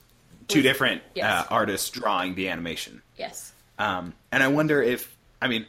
two 0.47 0.61
different 0.61 1.03
yes. 1.13 1.45
uh, 1.45 1.47
artists 1.53 1.89
drawing 1.89 2.35
the 2.35 2.49
animation. 2.49 3.01
yes. 3.17 3.53
Um, 3.77 4.13
and 4.31 4.43
I 4.43 4.47
wonder 4.49 4.81
if, 4.81 5.15
I 5.41 5.47
mean, 5.47 5.65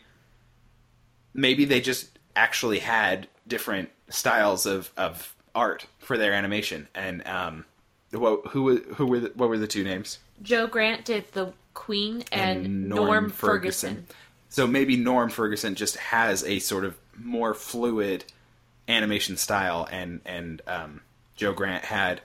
maybe 1.32 1.64
they 1.64 1.80
just 1.80 2.18
actually 2.34 2.80
had 2.80 3.28
different 3.46 3.90
styles 4.08 4.66
of, 4.66 4.90
of 4.96 5.36
art 5.54 5.86
for 5.98 6.18
their 6.18 6.32
animation. 6.32 6.88
And 6.94 7.24
um, 7.26 7.64
what, 8.10 8.46
who 8.48 8.78
who 8.78 9.06
were 9.06 9.20
the, 9.20 9.32
what 9.34 9.48
were 9.48 9.58
the 9.58 9.68
two 9.68 9.84
names? 9.84 10.18
Joe 10.42 10.66
Grant 10.66 11.04
did 11.04 11.30
the 11.32 11.52
queen 11.80 12.22
and, 12.30 12.88
Norm, 12.90 13.30
Ferguson. 13.30 14.06
So 14.50 14.66
maybe 14.66 14.96
Norm 14.96 15.30
Ferguson 15.30 15.74
just 15.74 15.96
has 15.96 16.44
a 16.44 16.58
sort 16.58 16.84
of 16.84 16.96
more 17.16 17.54
fluid 17.54 18.24
animation 18.86 19.38
style, 19.38 19.88
and 19.90 20.20
and 20.26 20.60
um, 20.66 21.00
Joe 21.36 21.54
Grant 21.54 21.84
had 21.84 22.20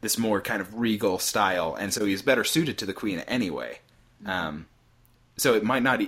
this 0.00 0.16
more 0.16 0.40
kind 0.40 0.62
of 0.62 0.78
regal 0.78 1.18
style, 1.18 1.76
and 1.78 1.92
so 1.92 2.06
he's 2.06 2.22
better 2.22 2.42
suited 2.42 2.78
to 2.78 2.86
the 2.86 2.94
Queen 2.94 3.18
anyway. 3.20 3.80
Um, 4.24 4.66
so 5.36 5.54
it 5.54 5.62
might 5.62 5.82
not. 5.82 6.00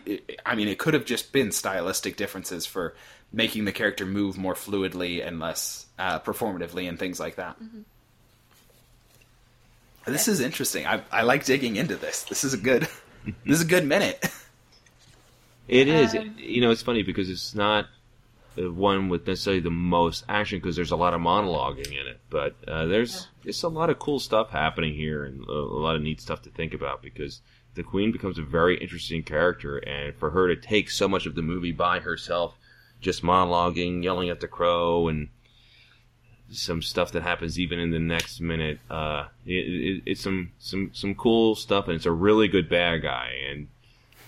I 0.46 0.54
mean, 0.54 0.68
it 0.68 0.78
could 0.78 0.94
have 0.94 1.04
just 1.04 1.30
been 1.30 1.52
stylistic 1.52 2.16
differences 2.16 2.64
for 2.64 2.94
making 3.30 3.66
the 3.66 3.72
character 3.72 4.06
move 4.06 4.38
more 4.38 4.54
fluidly 4.54 5.26
and 5.26 5.38
less 5.38 5.84
uh, 5.98 6.20
performatively, 6.20 6.88
and 6.88 6.98
things 6.98 7.20
like 7.20 7.36
that. 7.36 7.56
This 10.08 10.28
is 10.28 10.40
interesting. 10.40 10.86
I 10.86 11.02
I 11.10 11.22
like 11.22 11.44
digging 11.44 11.76
into 11.76 11.96
this. 11.96 12.22
This 12.24 12.44
is 12.44 12.54
a 12.54 12.58
good. 12.58 12.82
this 13.24 13.56
is 13.58 13.62
a 13.62 13.66
good 13.66 13.84
minute. 13.84 14.28
It 15.68 15.86
is. 15.86 16.14
Um, 16.14 16.34
you 16.38 16.62
know, 16.62 16.70
it's 16.70 16.82
funny 16.82 17.02
because 17.02 17.28
it's 17.28 17.54
not 17.54 17.86
the 18.54 18.72
one 18.72 19.08
with 19.08 19.26
necessarily 19.26 19.60
the 19.60 19.70
most 19.70 20.24
action 20.28 20.58
because 20.58 20.74
there's 20.74 20.90
a 20.90 20.96
lot 20.96 21.14
of 21.14 21.20
monologuing 21.20 21.88
in 21.88 22.06
it. 22.06 22.20
But 22.30 22.56
uh, 22.66 22.86
there's 22.86 23.28
there's 23.44 23.62
a 23.62 23.68
lot 23.68 23.90
of 23.90 23.98
cool 23.98 24.18
stuff 24.18 24.50
happening 24.50 24.94
here 24.94 25.24
and 25.24 25.44
a, 25.46 25.52
a 25.52 25.80
lot 25.80 25.94
of 25.94 26.02
neat 26.02 26.20
stuff 26.20 26.42
to 26.42 26.50
think 26.50 26.74
about 26.74 27.02
because 27.02 27.42
the 27.74 27.82
Queen 27.82 28.10
becomes 28.10 28.38
a 28.38 28.42
very 28.42 28.76
interesting 28.78 29.22
character, 29.22 29.76
and 29.76 30.16
for 30.16 30.30
her 30.30 30.52
to 30.52 30.60
take 30.60 30.90
so 30.90 31.06
much 31.06 31.26
of 31.26 31.34
the 31.34 31.42
movie 31.42 31.70
by 31.70 32.00
herself, 32.00 32.58
just 33.00 33.22
monologuing, 33.22 34.02
yelling 34.02 34.30
at 34.30 34.40
the 34.40 34.48
crow, 34.48 35.06
and 35.06 35.28
some 36.50 36.82
stuff 36.82 37.12
that 37.12 37.22
happens 37.22 37.58
even 37.58 37.78
in 37.78 37.90
the 37.90 37.98
next 37.98 38.40
minute. 38.40 38.78
Uh, 38.90 39.26
it, 39.46 39.52
it, 39.52 40.02
it's 40.06 40.22
some 40.22 40.52
some 40.58 40.90
some 40.94 41.14
cool 41.14 41.54
stuff, 41.54 41.86
and 41.86 41.96
it's 41.96 42.06
a 42.06 42.12
really 42.12 42.48
good 42.48 42.68
bad 42.68 43.02
guy, 43.02 43.32
and 43.50 43.68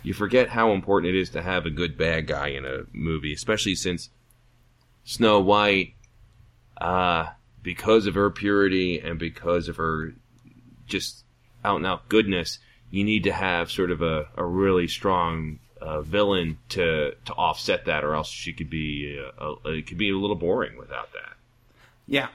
you 0.02 0.14
forget 0.14 0.48
how 0.48 0.72
important 0.72 1.14
it 1.14 1.18
is 1.18 1.30
to 1.30 1.42
have 1.42 1.66
a 1.66 1.70
good 1.70 1.96
bad 1.96 2.26
guy 2.26 2.48
in 2.48 2.64
a 2.64 2.84
movie, 2.92 3.32
especially 3.32 3.74
since 3.74 4.10
Snow 5.04 5.40
White, 5.40 5.94
uh, 6.80 7.26
because 7.62 8.06
of 8.06 8.14
her 8.14 8.30
purity 8.30 9.00
and 9.00 9.18
because 9.18 9.68
of 9.68 9.76
her 9.76 10.14
just 10.86 11.24
out 11.64 11.76
and 11.76 11.86
out 11.86 12.08
goodness, 12.08 12.58
you 12.90 13.04
need 13.04 13.24
to 13.24 13.32
have 13.32 13.70
sort 13.70 13.90
of 13.90 14.02
a, 14.02 14.28
a 14.36 14.44
really 14.44 14.88
strong 14.88 15.58
uh, 15.80 16.02
villain 16.02 16.58
to 16.70 17.14
to 17.24 17.32
offset 17.34 17.86
that, 17.86 18.04
or 18.04 18.14
else 18.14 18.28
she 18.28 18.52
could 18.52 18.70
be 18.70 19.18
uh, 19.40 19.54
a, 19.64 19.70
it 19.70 19.86
could 19.86 19.98
be 19.98 20.10
a 20.10 20.16
little 20.16 20.36
boring 20.36 20.76
without 20.76 21.12
that. 21.12 21.36
Yeah. 22.10 22.26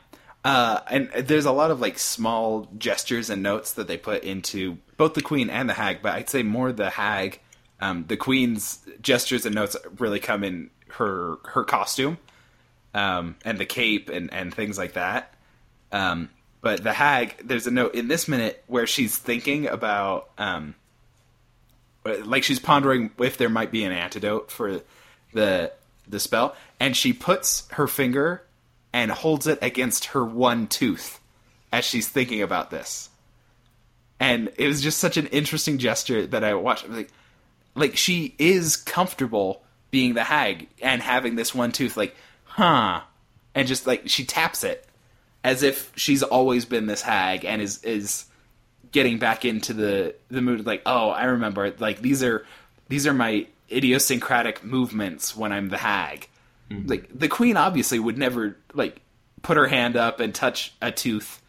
Uh, 0.45 0.79
and 0.89 1.09
there's 1.11 1.45
a 1.45 1.51
lot 1.51 1.69
of 1.69 1.81
like 1.81 1.99
small 1.99 2.67
gestures 2.77 3.29
and 3.29 3.43
notes 3.43 3.73
that 3.73 3.87
they 3.87 3.97
put 3.97 4.23
into 4.23 4.77
both 4.95 5.13
the 5.13 5.21
queen 5.21 5.49
and 5.49 5.67
the 5.67 5.73
hag, 5.73 6.01
but 6.01 6.13
I'd 6.13 6.29
say 6.29 6.43
more 6.43 6.71
the 6.71 6.89
hag. 6.89 7.41
Um, 7.81 8.05
the 8.07 8.15
queen's 8.15 8.79
gestures 9.01 9.45
and 9.45 9.53
notes 9.53 9.75
really 9.99 10.19
come 10.19 10.43
in 10.43 10.69
her 10.87 11.35
her 11.43 11.65
costume, 11.65 12.17
um, 12.93 13.35
and 13.43 13.57
the 13.57 13.65
cape 13.65 14.07
and 14.09 14.31
and 14.33 14.53
things 14.53 14.77
like 14.77 14.93
that. 14.93 15.33
Um, 15.91 16.29
but 16.61 16.83
the 16.83 16.93
hag, 16.93 17.35
there's 17.43 17.67
a 17.67 17.71
note 17.71 17.95
in 17.95 18.07
this 18.07 18.27
minute 18.27 18.63
where 18.67 18.87
she's 18.87 19.17
thinking 19.17 19.67
about, 19.67 20.29
um, 20.37 20.73
like 22.05 22.43
she's 22.43 22.59
pondering 22.59 23.11
if 23.17 23.37
there 23.37 23.49
might 23.49 23.71
be 23.71 23.83
an 23.83 23.91
antidote 23.91 24.51
for 24.51 24.81
the 25.33 25.73
the 26.07 26.19
spell, 26.19 26.55
and 26.79 26.95
she 26.95 27.11
puts 27.11 27.67
her 27.71 27.87
finger 27.87 28.44
and 28.95 29.11
holds 29.11 29.45
it 29.45 29.59
against 29.61 30.05
her 30.05 30.23
one 30.23 30.67
tooth 30.67 31.19
as 31.73 31.83
she's 31.83 32.07
thinking 32.07 32.41
about 32.41 32.71
this. 32.71 33.09
And 34.21 34.49
it 34.57 34.69
was 34.69 34.81
just 34.81 34.99
such 34.99 35.17
an 35.17 35.27
interesting 35.27 35.79
gesture 35.79 36.25
that 36.27 36.45
I 36.45 36.53
watched. 36.53 36.87
Like, 36.87 37.11
like 37.75 37.97
she 37.97 38.33
is 38.39 38.77
comfortable 38.77 39.63
being 39.91 40.13
the 40.13 40.23
hag 40.23 40.69
and 40.81 41.01
having 41.01 41.35
this 41.35 41.53
one 41.53 41.73
tooth. 41.73 41.97
Like, 41.97 42.15
huh? 42.45 43.01
And 43.53 43.67
just 43.67 43.85
like 43.85 44.03
she 44.07 44.23
taps 44.23 44.63
it 44.63 44.87
as 45.43 45.61
if 45.61 45.91
she's 45.97 46.23
always 46.23 46.63
been 46.63 46.87
this 46.87 47.01
hag 47.01 47.43
and 47.43 47.61
is 47.61 47.83
is 47.83 48.23
getting 48.93 49.19
back 49.19 49.43
into 49.43 49.73
the 49.73 50.15
the 50.29 50.41
mood. 50.41 50.65
Like, 50.65 50.83
oh, 50.85 51.09
I 51.09 51.25
remember. 51.25 51.75
Like 51.79 51.99
these 51.99 52.23
are 52.23 52.45
these 52.87 53.05
are 53.05 53.13
my 53.13 53.45
idiosyncratic 53.69 54.63
movements 54.63 55.35
when 55.35 55.51
I'm 55.51 55.67
the 55.67 55.77
hag. 55.77 56.29
Like 56.69 57.09
the 57.17 57.27
queen 57.27 57.57
obviously 57.57 57.99
would 57.99 58.17
never 58.17 58.57
like 58.73 59.01
put 59.43 59.55
her 59.57 59.67
hand 59.67 59.95
up 59.95 60.19
and 60.19 60.33
touch 60.33 60.73
a 60.81 60.91
tooth. 60.91 61.41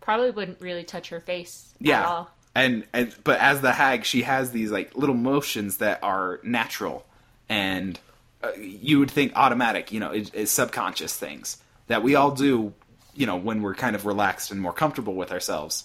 Probably 0.00 0.30
wouldn't 0.32 0.60
really 0.60 0.82
touch 0.84 1.10
her 1.10 1.20
face 1.20 1.72
at 1.80 1.86
Yeah. 1.86 2.04
all. 2.06 2.30
And 2.54 2.84
and 2.92 3.14
but 3.24 3.38
as 3.38 3.60
the 3.60 3.72
hag, 3.72 4.04
she 4.04 4.22
has 4.22 4.50
these 4.50 4.70
like 4.70 4.96
little 4.96 5.14
motions 5.14 5.76
that 5.78 6.02
are 6.02 6.40
natural 6.42 7.06
and 7.48 7.98
uh, 8.42 8.50
you 8.58 8.98
would 8.98 9.10
think 9.10 9.32
automatic, 9.36 9.92
you 9.92 10.00
know, 10.00 10.10
is, 10.12 10.30
is 10.30 10.50
subconscious 10.50 11.16
things 11.16 11.58
that 11.86 12.02
we 12.02 12.14
all 12.16 12.32
do, 12.32 12.72
you 13.14 13.26
know, 13.26 13.36
when 13.36 13.62
we're 13.62 13.74
kind 13.74 13.94
of 13.94 14.04
relaxed 14.06 14.50
and 14.50 14.60
more 14.60 14.72
comfortable 14.72 15.14
with 15.14 15.30
ourselves. 15.30 15.84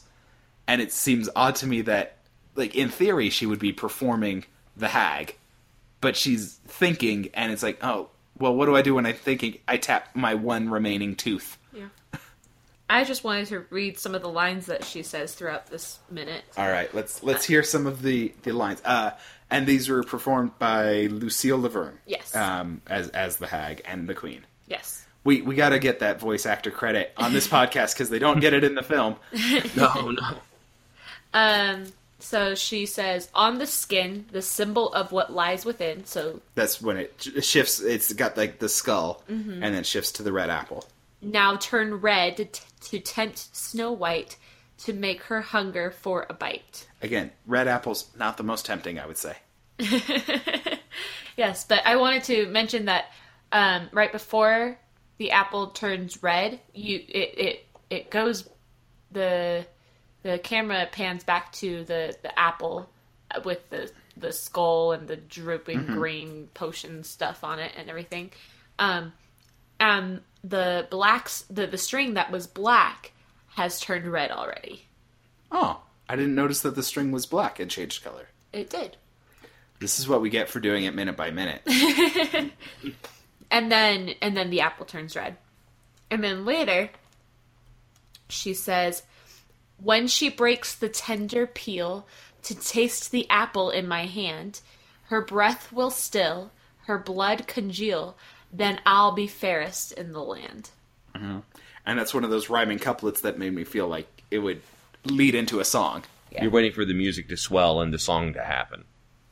And 0.67 0.81
it 0.81 0.91
seems 0.91 1.29
odd 1.35 1.55
to 1.57 1.67
me 1.67 1.81
that 1.81 2.17
like 2.55 2.73
in 2.75 2.89
theory 2.89 3.29
she 3.29 3.45
would 3.45 3.59
be 3.59 3.71
performing 3.71 4.45
the 4.75 4.87
hag, 4.87 5.35
but 6.01 6.15
she's 6.15 6.55
thinking 6.67 7.29
and 7.35 7.51
it's 7.51 7.61
like, 7.63 7.77
"Oh, 7.83 8.09
well, 8.39 8.55
what 8.55 8.65
do 8.65 8.75
I 8.75 8.81
do 8.81 8.95
when 8.95 9.05
I'm 9.05 9.15
thinking? 9.15 9.59
I 9.67 9.77
tap 9.77 10.15
my 10.15 10.35
one 10.35 10.69
remaining 10.69 11.15
tooth." 11.15 11.57
Yeah. 11.73 11.87
I 12.89 13.03
just 13.03 13.23
wanted 13.23 13.47
to 13.47 13.65
read 13.69 13.99
some 13.99 14.15
of 14.15 14.21
the 14.21 14.29
lines 14.29 14.67
that 14.67 14.85
she 14.85 15.03
says 15.03 15.33
throughout 15.35 15.67
this 15.67 15.99
minute. 16.09 16.43
All 16.57 16.69
right, 16.69 16.93
let's 16.95 17.21
let's 17.21 17.45
hear 17.45 17.63
some 17.63 17.85
of 17.85 18.01
the 18.01 18.33
the 18.43 18.53
lines. 18.53 18.81
Uh, 18.85 19.11
and 19.49 19.65
these 19.67 19.89
were 19.89 20.03
performed 20.03 20.57
by 20.59 21.07
Lucille 21.07 21.57
La 21.57 21.69
Verne. 21.69 21.99
Yes. 22.05 22.35
Um, 22.35 22.81
as 22.87 23.09
as 23.09 23.37
the 23.37 23.47
hag 23.47 23.81
and 23.85 24.07
the 24.07 24.15
queen. 24.15 24.45
Yes. 24.67 25.05
We 25.23 25.41
we 25.41 25.55
got 25.55 25.69
to 25.69 25.79
get 25.79 25.99
that 25.99 26.19
voice 26.19 26.45
actor 26.45 26.71
credit 26.71 27.11
on 27.17 27.33
this 27.33 27.47
podcast 27.49 27.93
because 27.93 28.09
they 28.09 28.19
don't 28.19 28.39
get 28.39 28.53
it 28.53 28.63
in 28.63 28.75
the 28.75 28.83
film. 28.83 29.15
No, 29.75 30.11
no. 30.11 30.37
Um. 31.33 31.85
So 32.19 32.55
she 32.55 32.85
says, 32.87 33.29
"On 33.33 33.59
the 33.59 33.67
skin, 33.67 34.25
the 34.31 34.41
symbol 34.41 34.91
of 34.93 35.11
what 35.11 35.31
lies 35.31 35.65
within." 35.65 36.05
So 36.05 36.41
That's 36.55 36.81
when 36.81 36.97
it 36.97 37.27
shifts. 37.41 37.79
It's 37.79 38.11
got 38.13 38.35
like 38.37 38.59
the 38.59 38.69
skull, 38.69 39.23
Mm-hmm. 39.29 39.63
and 39.63 39.75
then 39.75 39.83
shifts 39.83 40.11
to 40.13 40.23
the 40.23 40.31
red 40.31 40.49
apple. 40.49 40.85
now 41.21 41.55
turn 41.57 41.95
red 41.95 42.37
to, 42.37 42.61
to 42.89 42.99
tempt 42.99 43.55
Snow 43.55 43.91
White 43.91 44.35
to 44.79 44.93
make 44.93 45.23
her 45.23 45.41
hunger 45.41 45.89
for 45.91 46.25
a 46.29 46.33
bite. 46.33 46.87
Again, 47.01 47.31
red 47.47 47.67
apple's 47.67 48.07
not 48.17 48.37
the 48.37 48.43
most 48.43 48.65
tempting, 48.65 48.99
I 48.99 49.05
would 49.07 49.17
say. 49.17 49.35
Yes, 51.35 51.65
but 51.65 51.85
I 51.85 51.97
wanted 51.97 52.23
to 52.25 52.47
mention 52.47 52.85
that 52.85 53.05
um, 53.51 53.89
right 53.91 54.11
before 54.11 54.79
the 55.19 55.29
apple 55.31 55.67
turns 55.67 56.23
red, 56.23 56.59
you 56.73 56.95
it 57.07 57.37
it 57.37 57.65
it 57.91 58.09
goes 58.09 58.49
the 59.11 59.63
the 60.27 60.37
camera 60.37 60.85
pans 60.91 61.23
back 61.23 61.53
to 61.53 61.85
the 61.85 62.15
the 62.21 62.37
apple 62.37 62.89
with 63.45 63.69
the 63.69 63.89
the 64.17 64.33
skull 64.33 64.91
and 64.91 65.07
the 65.07 65.15
drooping 65.15 65.85
green 65.85 66.49
potion 66.53 67.03
stuff 67.03 67.43
on 67.43 67.59
it 67.59 67.71
and 67.77 67.89
everything. 67.89 68.31
Um, 68.77 69.13
and 69.79 70.21
the 70.43 70.85
blacks 70.91 71.45
the 71.49 71.65
the 71.65 71.77
string 71.77 72.15
that 72.15 72.29
was 72.29 72.45
black 72.45 73.13
has 73.55 73.79
turned 73.79 74.05
red 74.05 74.31
already. 74.31 74.85
Oh, 75.49 75.81
I 76.09 76.17
didn't 76.17 76.35
notice 76.35 76.61
that 76.61 76.75
the 76.75 76.83
string 76.83 77.11
was 77.11 77.25
black 77.25 77.59
and 77.61 77.71
changed 77.71 78.03
color. 78.03 78.27
It 78.51 78.69
did. 78.69 78.97
This 79.79 79.97
is 79.97 80.09
what 80.09 80.21
we 80.21 80.29
get 80.29 80.49
for 80.49 80.59
doing 80.59 80.83
it 80.83 80.93
minute 80.93 81.15
by 81.15 81.31
minute. 81.31 81.61
and 83.49 83.71
then 83.71 84.09
and 84.21 84.35
then 84.35 84.49
the 84.49 84.59
apple 84.59 84.85
turns 84.85 85.15
red 85.15 85.37
and 86.11 86.21
then 86.21 86.43
later 86.43 86.89
she 88.27 88.53
says 88.53 89.03
when 89.81 90.07
she 90.07 90.29
breaks 90.29 90.73
the 90.75 90.89
tender 90.89 91.47
peel 91.47 92.07
to 92.43 92.55
taste 92.55 93.11
the 93.11 93.29
apple 93.29 93.69
in 93.69 93.87
my 93.87 94.05
hand 94.05 94.61
her 95.03 95.21
breath 95.21 95.71
will 95.71 95.91
still 95.91 96.51
her 96.85 96.97
blood 96.97 97.47
congeal 97.47 98.15
then 98.51 98.79
i'll 98.85 99.11
be 99.11 99.27
fairest 99.27 99.91
in 99.93 100.13
the 100.13 100.23
land 100.23 100.69
mm-hmm. 101.15 101.39
and 101.85 101.99
that's 101.99 102.13
one 102.13 102.23
of 102.23 102.29
those 102.29 102.49
rhyming 102.49 102.79
couplets 102.79 103.21
that 103.21 103.37
made 103.37 103.53
me 103.53 103.63
feel 103.63 103.87
like 103.87 104.07
it 104.31 104.39
would 104.39 104.61
lead 105.11 105.35
into 105.35 105.59
a 105.59 105.65
song. 105.65 106.03
Yeah. 106.31 106.43
You're 106.43 106.51
waiting 106.51 106.73
for 106.73 106.85
the 106.85 106.93
music 106.93 107.29
to 107.29 107.37
swell 107.37 107.81
and 107.81 107.93
the 107.93 107.99
song 107.99 108.33
to 108.33 108.43
happen. 108.43 108.83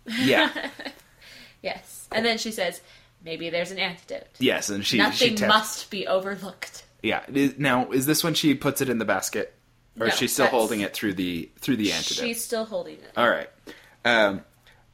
Yeah. 0.08 0.70
yes 1.62 2.08
and 2.12 2.24
then 2.24 2.38
she 2.38 2.52
says 2.52 2.80
maybe 3.24 3.50
there's 3.50 3.72
an 3.72 3.80
antidote 3.80 4.28
yes, 4.38 4.70
and 4.70 4.86
she 4.86 4.98
she 4.98 5.32
nothing 5.32 5.48
must 5.48 5.90
be 5.90 6.06
overlooked 6.06 6.84
Yeah. 7.02 7.24
Now, 7.58 7.90
is 7.92 8.06
this 8.06 8.24
when 8.24 8.36
she 8.36 8.54
puts 8.54 8.82
it 8.82 8.90
in 8.90 9.00
the 9.00 9.06
basket, 9.06 9.56
or 10.00 10.08
is 10.08 10.16
she 10.16 10.28
still 10.28 10.48
holding 10.48 10.82
it 10.82 10.94
through 10.94 11.14
the 11.14 11.50
through 11.60 11.78
the 11.78 11.92
antidote? 11.92 12.25
she's 12.25 12.44
still 12.44 12.66
holding 12.66 12.96
it 12.96 13.12
All 13.16 13.30
right. 13.30 13.50
Um, 14.04 14.44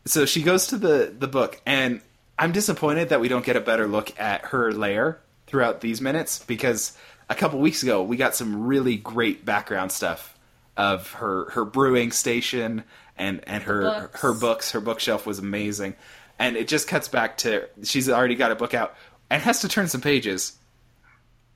so 0.06 0.26
she 0.26 0.42
goes 0.42 0.68
to 0.68 0.78
the 0.78 1.14
the 1.18 1.28
book, 1.28 1.62
and 1.66 2.02
I'm 2.38 2.52
disappointed 2.52 3.10
that 3.10 3.20
we 3.20 3.28
don't 3.28 3.46
get 3.46 3.56
a 3.56 3.62
better 3.62 3.88
look 3.88 4.20
at 4.20 4.46
her 4.46 4.72
lair 4.72 5.20
throughout 5.48 5.82
these 5.82 6.02
minutes 6.02 6.44
because 6.46 6.98
a 7.30 7.36
couple 7.36 7.60
weeks 7.60 7.84
ago 7.84 8.04
we 8.04 8.18
got 8.18 8.36
some 8.36 8.66
really 8.66 8.98
great 8.98 9.46
background 9.46 9.92
stuff 9.92 10.38
of 10.78 11.12
her 11.14 11.50
her 11.52 11.66
brewing 11.66 12.12
station 12.12 12.84
and 13.18 13.42
and 13.48 13.64
her 13.64 13.82
books. 13.82 14.22
her 14.22 14.34
books. 14.34 14.72
Her 14.72 14.82
bookshelf 14.82 15.26
was 15.26 15.40
amazing, 15.40 15.96
and 16.40 16.56
it 16.56 16.68
just 16.68 16.88
cuts 16.88 17.08
back 17.08 17.38
to 17.40 17.68
she's 17.84 18.10
already 18.10 18.36
got 18.36 18.52
a 18.52 18.56
book 18.56 18.74
out 18.74 18.96
and 19.30 19.42
has 19.42 19.62
to 19.62 19.68
turn 19.68 19.88
some 19.88 20.02
pages. 20.02 20.58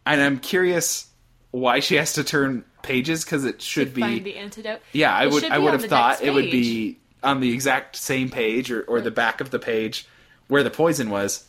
And 0.06 0.22
I'm 0.22 0.40
curious 0.40 1.08
why 1.52 1.80
she 1.80 1.96
has 1.96 2.14
to 2.14 2.24
turn 2.24 2.64
pages 2.86 3.26
because 3.26 3.44
it 3.44 3.62
should 3.62 3.94
be 3.94 4.02
find 4.02 4.24
the 4.24 4.38
antidote 4.38 4.80
yeah, 4.94 5.16
I 5.16 5.26
It 5.26 5.32
would 5.32 5.44
I 5.46 5.60
would 5.60 5.74
have 5.74 5.86
thought 5.86 6.22
it 6.22 6.34
would 6.34 6.52
be 6.52 7.00
on 7.24 7.40
the 7.42 7.52
exact 7.52 7.96
same 7.96 8.30
page 8.30 8.72
or, 8.72 8.84
or 8.84 9.02
the 9.02 9.12
back 9.12 9.42
of 9.42 9.50
the 9.50 9.60
page 9.60 10.08
where 10.48 10.64
the 10.64 10.70
poison 10.70 11.10
was. 11.10 11.46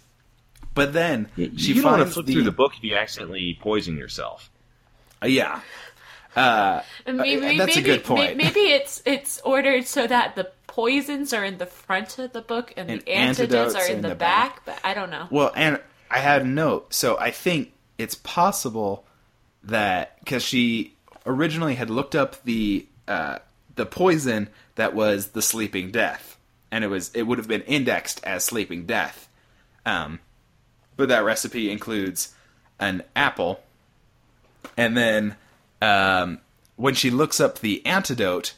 But 0.74 0.92
then 0.92 1.28
she 1.36 1.42
you 1.44 1.82
don't 1.82 1.84
want 1.84 1.98
to 1.98 2.04
finds 2.04 2.14
flip 2.14 2.26
the, 2.26 2.32
through 2.32 2.42
the 2.44 2.52
book 2.52 2.72
if 2.76 2.82
you 2.82 2.96
accidentally 2.96 3.58
poison 3.60 3.96
yourself. 3.96 4.50
Uh, 5.22 5.26
yeah. 5.26 5.60
Uh, 6.34 6.82
Maybe, 7.06 7.56
that's 7.56 7.76
a 7.76 7.82
good 7.82 8.04
point. 8.04 8.36
Maybe 8.36 8.60
it's 8.60 9.02
it's 9.06 9.40
ordered 9.40 9.86
so 9.86 10.06
that 10.06 10.36
the 10.36 10.50
poisons 10.66 11.32
are 11.32 11.44
in 11.44 11.56
the 11.56 11.66
front 11.66 12.18
of 12.18 12.32
the 12.32 12.42
book 12.42 12.74
and, 12.76 12.90
And 12.90 13.00
the 13.00 13.08
antidotes, 13.08 13.40
antidotes 13.40 13.74
are 13.74 13.92
in, 13.92 14.02
the, 14.02 14.14
back, 14.14 14.62
But 14.66 14.78
I 14.84 14.92
don't 14.92 15.10
know. 15.10 15.26
Well, 15.30 15.50
and 15.56 15.80
I 16.10 16.18
had 16.18 16.42
a 16.42 16.44
note, 16.44 16.92
so 16.92 17.18
I 17.18 17.30
think 17.30 17.72
it's 17.96 18.14
possible 18.14 19.06
that 19.64 20.18
because 20.20 20.42
she 20.42 20.95
originally 21.26 21.74
had 21.74 21.90
looked 21.90 22.14
up 22.14 22.42
the 22.44 22.86
uh, 23.08 23.38
the 23.74 23.86
poison 23.86 24.48
that 24.76 24.94
was 24.94 25.28
the 25.28 25.42
sleeping 25.42 25.90
death, 25.90 26.38
and 26.70 26.84
it 26.84 26.88
was 26.88 27.10
it 27.14 27.24
would 27.24 27.38
have 27.38 27.48
been 27.48 27.62
indexed 27.62 28.24
as 28.24 28.44
sleeping 28.44 28.86
death, 28.86 29.28
um, 29.84 30.20
but 30.96 31.08
that 31.08 31.24
recipe 31.24 31.70
includes 31.70 32.34
an 32.78 33.02
apple, 33.14 33.60
and 34.76 34.96
then 34.96 35.36
um, 35.82 36.40
when 36.76 36.94
she 36.94 37.10
looks 37.10 37.40
up 37.40 37.58
the 37.58 37.84
antidote, 37.84 38.54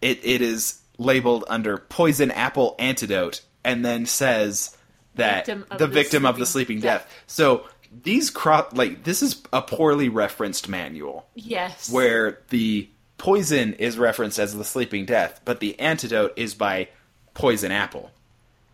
it 0.00 0.20
it 0.22 0.42
is 0.42 0.80
labeled 0.98 1.44
under 1.48 1.78
poison 1.78 2.30
apple 2.30 2.74
antidote, 2.78 3.42
and 3.64 3.84
then 3.84 4.04
says 4.06 4.76
that 5.14 5.46
Victim 5.46 5.64
the 5.70 5.78
the 5.78 5.86
victim 5.86 6.26
of 6.26 6.38
the 6.38 6.46
sleeping 6.46 6.80
sleeping 6.80 6.82
death. 6.82 7.22
So 7.26 7.66
these 7.90 8.30
cro- 8.30 8.68
like 8.72 9.04
this 9.04 9.22
is 9.22 9.42
a 9.52 9.62
poorly 9.62 10.08
referenced 10.08 10.68
manual 10.68 11.26
Yes. 11.34 11.90
where 11.90 12.40
the 12.50 12.88
poison 13.16 13.74
is 13.74 13.98
referenced 13.98 14.38
as 14.38 14.56
the 14.56 14.64
sleeping 14.64 15.04
death, 15.04 15.40
but 15.44 15.60
the 15.60 15.78
antidote 15.80 16.32
is 16.36 16.54
by 16.54 16.88
poison 17.34 17.72
apple, 17.72 18.10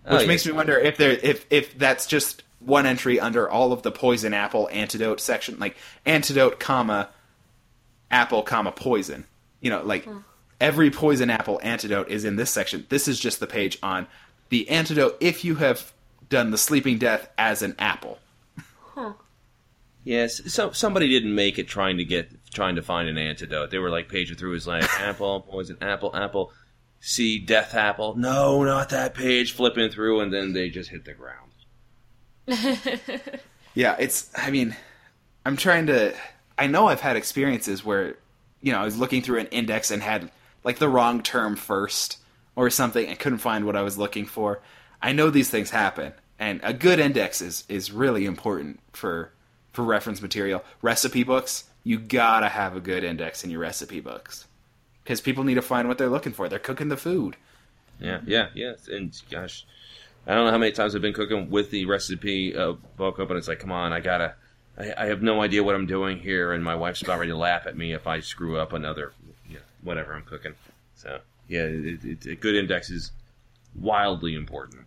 oh, 0.07 0.15
which 0.15 0.25
Oh, 0.25 0.27
makes 0.27 0.45
yes. 0.45 0.53
me 0.53 0.57
wonder 0.57 0.79
if 0.79 0.97
there 0.97 1.13
if 1.13 1.47
if 1.51 1.79
that's 1.79 2.07
just 2.07 2.43
one 2.61 2.87
entry 2.87 3.21
under 3.21 3.49
all 3.49 3.73
of 3.73 3.83
the 3.83 3.91
poison 3.93 4.33
apple 4.35 4.69
antidote 4.73 5.21
section, 5.21 5.59
like 5.59 5.77
antidote 6.07 6.59
comma 6.59 7.09
apple 8.11 8.43
comma 8.43 8.73
poison. 8.73 9.25
You 9.61 9.71
know, 9.71 9.83
like 9.83 10.05
hmm. 10.05 10.19
every 10.61 10.91
poison 10.91 11.31
apple 11.31 11.59
antidote 11.63 12.09
is 12.09 12.25
in 12.25 12.37
this 12.37 12.51
section. 12.51 12.87
This 12.89 13.09
is 13.09 13.19
just 13.19 13.41
the 13.41 13.47
page 13.47 13.79
on 13.83 14.07
the 14.51 14.69
antidote 14.69 15.17
if 15.21 15.45
you 15.45 15.55
have 15.57 15.93
done 16.29 16.51
the 16.51 16.59
sleeping 16.59 16.99
death 16.99 17.29
as 17.39 17.63
an 17.63 17.75
apple. 17.79 18.19
Yes, 20.05 20.53
so 20.53 20.71
somebody 20.73 21.09
didn't 21.09 21.35
make 21.35 21.59
it 21.59 21.67
trying 21.67 21.97
to 21.97 22.05
get 22.05 22.31
trying 22.53 22.77
to 22.77 22.83
find 22.83 23.09
an 23.09 23.19
antidote. 23.19 23.71
They 23.71 23.79
were 23.79 23.91
like 23.91 24.09
paging 24.09 24.37
through 24.37 24.53
his 24.53 24.67
like 24.67 24.85
apple, 25.01 25.41
poison, 25.41 25.79
apple, 25.81 26.15
apple, 26.15 26.53
see 27.01 27.39
death 27.39 27.75
apple. 27.75 28.15
No, 28.15 28.63
not 28.65 28.91
that 28.91 29.15
page. 29.15 29.53
Flipping 29.53 29.91
through, 29.91 30.21
and 30.21 30.33
then 30.33 30.53
they 30.53 30.69
just 30.69 30.91
hit 30.91 31.05
the 31.05 31.15
ground. 31.15 31.51
Yeah, 33.75 33.97
it's. 33.99 34.31
I 34.37 34.51
mean, 34.51 34.77
I'm 35.45 35.57
trying 35.57 35.87
to. 35.87 36.15
I 36.57 36.69
know 36.69 36.87
I've 36.87 37.01
had 37.01 37.17
experiences 37.17 37.85
where, 37.85 38.17
you 38.63 38.73
know, 38.73 38.79
I 38.79 38.85
was 38.85 38.97
looking 38.97 39.21
through 39.21 39.41
an 39.41 39.47
index 39.49 39.91
and 39.91 40.01
had 40.01 40.31
like 40.63 40.79
the 40.79 40.89
wrong 40.89 41.23
term 41.23 41.57
first 41.57 42.19
or 42.55 42.71
something 42.71 43.07
and 43.07 43.19
couldn't 43.19 43.39
find 43.39 43.67
what 43.67 43.75
I 43.77 43.83
was 43.83 43.99
looking 43.99 44.27
for. 44.27 44.63
I 45.03 45.13
know 45.13 45.29
these 45.29 45.51
things 45.51 45.71
happen, 45.71 46.13
and 46.39 46.61
a 46.63 46.73
good 46.73 47.01
index 47.01 47.41
is 47.41 47.65
is 47.69 47.91
really 47.91 48.25
important 48.25 48.79
for 48.93 49.33
for 49.75 49.83
reference 49.85 50.23
material. 50.23 50.65
Recipe 50.81 51.23
books, 51.25 51.65
you 51.83 51.99
gotta 51.99 52.49
have 52.49 52.75
a 52.75 52.81
good 52.81 53.05
index 53.05 53.45
in 53.45 53.51
your 53.51 53.61
recipe 53.61 54.01
books 54.01 54.47
because 55.03 55.21
people 55.21 55.45
need 55.45 55.57
to 55.57 55.63
find 55.63 55.87
what 55.87 55.99
they're 55.99 56.09
looking 56.09 56.33
for. 56.33 56.49
They're 56.49 56.59
cooking 56.59 56.89
the 56.89 56.97
food. 56.97 57.37
Yeah, 58.01 58.21
yeah, 58.27 58.49
yeah. 58.55 58.75
And 58.91 59.15
gosh, 59.31 59.67
I 60.27 60.35
don't 60.35 60.47
know 60.47 60.51
how 60.51 60.59
many 60.59 60.73
times 60.73 60.95
I've 60.95 61.03
been 61.03 61.13
cooking 61.13 61.51
with 61.51 61.71
the 61.71 61.85
recipe 61.85 62.57
uh, 62.57 62.73
book 62.97 63.19
open. 63.19 63.37
It's 63.37 63.49
like, 63.49 63.59
come 63.61 63.73
on, 63.73 63.93
I 63.93 64.01
gotta. 64.01 64.35
I, 64.79 64.95
I 64.97 65.07
have 65.07 65.23
no 65.23 65.43
idea 65.43 65.63
what 65.63 65.75
I'm 65.75 65.87
doing 65.87 66.19
here, 66.19 66.53
and 66.53 66.65
my 66.65 66.75
wife's 66.75 67.03
about 67.03 67.19
ready 67.19 67.31
to 67.33 67.37
laugh 67.37 67.67
at 67.67 67.77
me 67.77 67.93
if 67.93 68.07
I 68.07 68.21
screw 68.21 68.57
up 68.59 68.73
another, 68.73 69.13
yeah, 69.49 69.59
whatever 69.83 70.15
I'm 70.15 70.23
cooking. 70.25 70.55
So 70.97 71.21
yeah, 71.49 71.63
it, 71.63 72.05
it, 72.05 72.27
a 72.27 72.35
good 72.35 72.55
index 72.57 72.91
is 72.91 73.13
wildly 73.75 74.35
important. 74.35 74.87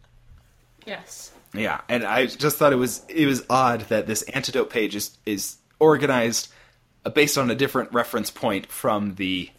yes. 0.86 1.32
Yeah, 1.54 1.82
and 1.90 2.04
I 2.04 2.26
just 2.28 2.58
thought 2.58 2.74
it 2.74 2.78
was 2.78 3.04
it 3.10 3.26
was 3.26 3.44
odd 3.50 3.82
that 3.90 4.06
this 4.08 4.22
antidote 4.24 4.70
page 4.70 4.96
is 4.96 5.18
is 5.26 5.58
organized 5.80 6.50
uh, 7.06 7.10
based 7.10 7.38
on 7.38 7.50
a 7.50 7.56
different 7.56 7.94
reference 7.94 8.30
point 8.30 8.68
from 8.68 9.16
the 9.16 9.50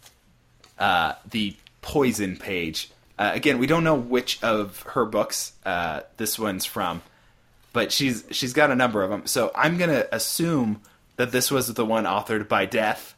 uh, 0.79 1.14
the 1.31 1.57
poison 1.83 2.37
page. 2.37 2.90
Uh, 3.18 3.33
again, 3.35 3.59
we 3.59 3.66
don't 3.66 3.83
know 3.85 3.96
which 3.96 4.42
of 4.44 4.83
her 4.83 5.05
books 5.05 5.53
uh, 5.64 6.01
this 6.18 6.38
one's 6.38 6.64
from, 6.64 7.03
but 7.72 7.90
she's 7.90 8.24
she's 8.31 8.53
got 8.53 8.70
a 8.70 8.77
number 8.77 9.03
of 9.03 9.11
them. 9.11 9.27
So 9.27 9.51
I'm 9.55 9.77
gonna 9.77 10.05
assume 10.12 10.83
that 11.16 11.33
this 11.33 11.51
was 11.51 11.72
the 11.74 11.85
one 11.85 12.05
authored 12.05 12.48
by 12.48 12.66
Death, 12.66 13.14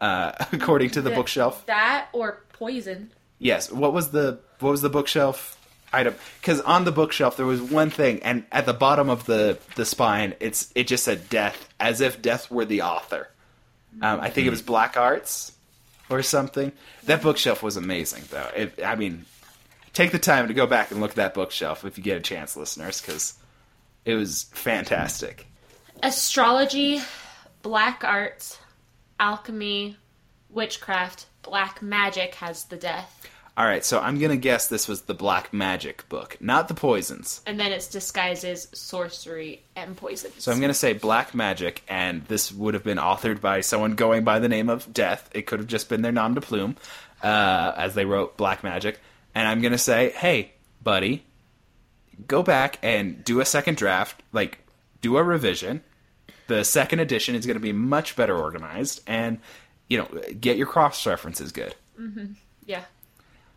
uh, 0.00 0.32
according 0.52 0.90
to 0.90 1.02
the 1.02 1.10
That- 1.10 1.16
bookshelf. 1.16 1.64
That 1.66 2.08
or 2.12 2.42
poison. 2.52 3.10
Yes. 3.38 3.70
What 3.70 3.92
was 3.92 4.10
the 4.10 4.40
what 4.60 4.70
was 4.70 4.80
the 4.80 4.88
bookshelf 4.90 5.56
item? 5.94 6.14
Because 6.40 6.60
on 6.60 6.84
the 6.84 6.92
bookshelf 6.92 7.36
there 7.36 7.46
was 7.46 7.62
one 7.62 7.90
thing, 7.90 8.22
and 8.22 8.44
at 8.52 8.66
the 8.66 8.74
bottom 8.74 9.08
of 9.08 9.26
the 9.26 9.58
the 9.76 9.84
spine, 9.84 10.34
it's 10.40 10.70
it 10.74 10.86
just 10.86 11.04
said 11.04 11.28
death, 11.30 11.68
as 11.78 12.00
if 12.00 12.20
death 12.20 12.50
were 12.50 12.64
the 12.64 12.82
author. 12.82 13.28
Um, 14.02 14.20
I 14.20 14.30
think 14.30 14.46
it 14.46 14.50
was 14.50 14.62
Black 14.62 14.96
Arts 14.96 15.52
or 16.10 16.22
something. 16.22 16.72
That 17.04 17.22
bookshelf 17.22 17.62
was 17.62 17.76
amazing, 17.76 18.24
though. 18.30 18.50
It, 18.56 18.80
I 18.84 18.96
mean, 18.96 19.24
take 19.92 20.10
the 20.10 20.18
time 20.18 20.48
to 20.48 20.54
go 20.54 20.66
back 20.66 20.90
and 20.90 21.00
look 21.00 21.10
at 21.10 21.16
that 21.16 21.34
bookshelf 21.34 21.84
if 21.84 21.96
you 21.96 22.04
get 22.04 22.16
a 22.16 22.20
chance, 22.20 22.56
listeners, 22.56 23.00
because 23.00 23.34
it 24.04 24.14
was 24.14 24.44
fantastic. 24.52 25.46
Astrology, 26.02 27.00
black 27.62 28.04
arts, 28.04 28.58
alchemy, 29.18 29.96
witchcraft, 30.50 31.26
black 31.42 31.80
magic 31.80 32.34
has 32.36 32.64
the 32.64 32.76
death. 32.76 33.28
All 33.56 33.64
right, 33.64 33.84
so 33.84 34.00
I'm 34.00 34.18
gonna 34.18 34.36
guess 34.36 34.66
this 34.66 34.88
was 34.88 35.02
the 35.02 35.14
Black 35.14 35.52
Magic 35.52 36.08
book, 36.08 36.36
not 36.40 36.66
the 36.66 36.74
poisons. 36.74 37.40
And 37.46 37.58
then 37.58 37.70
it's 37.70 37.86
disguises 37.86 38.66
sorcery 38.72 39.62
and 39.76 39.96
poisons. 39.96 40.34
So 40.38 40.50
I'm 40.50 40.58
going 40.58 40.70
to 40.70 40.74
say 40.74 40.92
Black 40.92 41.34
Magic, 41.34 41.82
and 41.88 42.24
this 42.24 42.50
would 42.50 42.74
have 42.74 42.84
been 42.84 42.98
authored 42.98 43.40
by 43.40 43.60
someone 43.60 43.94
going 43.94 44.24
by 44.24 44.38
the 44.38 44.48
name 44.48 44.68
of 44.68 44.92
Death. 44.92 45.30
It 45.32 45.46
could 45.46 45.60
have 45.60 45.68
just 45.68 45.88
been 45.88 46.02
their 46.02 46.12
nom 46.12 46.34
de 46.34 46.40
plume, 46.40 46.76
uh, 47.22 47.72
as 47.76 47.94
they 47.94 48.04
wrote 48.04 48.36
Black 48.36 48.64
Magic. 48.64 49.00
And 49.34 49.46
I'm 49.46 49.60
going 49.60 49.72
to 49.72 49.78
say, 49.78 50.10
hey, 50.10 50.52
buddy, 50.82 51.24
go 52.26 52.42
back 52.42 52.78
and 52.82 53.22
do 53.24 53.40
a 53.40 53.44
second 53.44 53.76
draft, 53.76 54.22
like, 54.32 54.58
do 55.00 55.16
a 55.16 55.22
revision. 55.22 55.82
The 56.46 56.64
second 56.64 57.00
edition 57.00 57.34
is 57.34 57.46
going 57.46 57.56
to 57.56 57.60
be 57.60 57.72
much 57.72 58.16
better 58.16 58.36
organized, 58.36 59.00
and, 59.06 59.38
you 59.88 59.98
know, 59.98 60.08
get 60.40 60.56
your 60.56 60.66
cross 60.66 61.06
references 61.06 61.52
good. 61.52 61.74
yeah. 62.66 62.84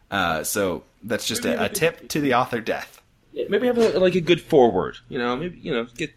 Uh, 0.09 0.43
so 0.43 0.83
that's 1.03 1.27
just 1.27 1.45
a, 1.45 1.65
a 1.65 1.69
tip 1.69 2.07
to 2.09 2.21
the 2.21 2.33
author, 2.33 2.61
Death. 2.61 3.01
Maybe 3.33 3.67
have 3.67 3.77
a, 3.77 3.99
like 3.99 4.15
a 4.15 4.21
good 4.21 4.41
forward. 4.41 4.97
You 5.09 5.19
know, 5.19 5.35
maybe 5.35 5.59
you 5.59 5.73
know 5.73 5.85
get 5.95 6.11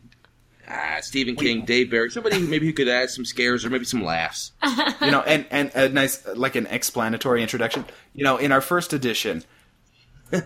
ah, 0.68 0.98
Stephen 1.00 1.36
King, 1.36 1.64
Dave 1.64 1.90
Barry, 1.90 2.10
somebody 2.10 2.38
maybe 2.38 2.66
who 2.66 2.72
could 2.72 2.88
add 2.88 3.10
some 3.10 3.24
scares 3.24 3.64
or 3.64 3.70
maybe 3.70 3.84
some 3.84 4.02
laughs. 4.02 4.52
you 5.00 5.10
know, 5.10 5.20
and 5.20 5.46
and 5.50 5.70
a 5.74 5.88
nice 5.88 6.26
like 6.34 6.56
an 6.56 6.66
explanatory 6.66 7.42
introduction. 7.42 7.84
You 8.14 8.24
know, 8.24 8.36
in 8.36 8.52
our 8.52 8.60
first 8.60 8.92
edition, 8.92 9.44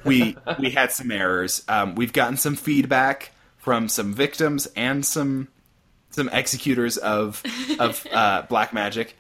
we 0.05 0.37
we 0.59 0.71
had 0.71 0.91
some 0.93 1.11
errors. 1.11 1.65
Um, 1.69 1.95
we've 1.95 2.13
gotten 2.13 2.37
some 2.37 2.57
feedback 2.57 3.33
from 3.59 3.89
some 3.89 4.13
victims 4.13 4.67
and 4.77 5.05
some 5.05 5.49
some 6.11 6.29
executors 6.31 6.97
of 6.97 7.43
of 7.79 8.07
uh, 8.13 8.43
black 8.49 8.73
magic. 8.73 9.17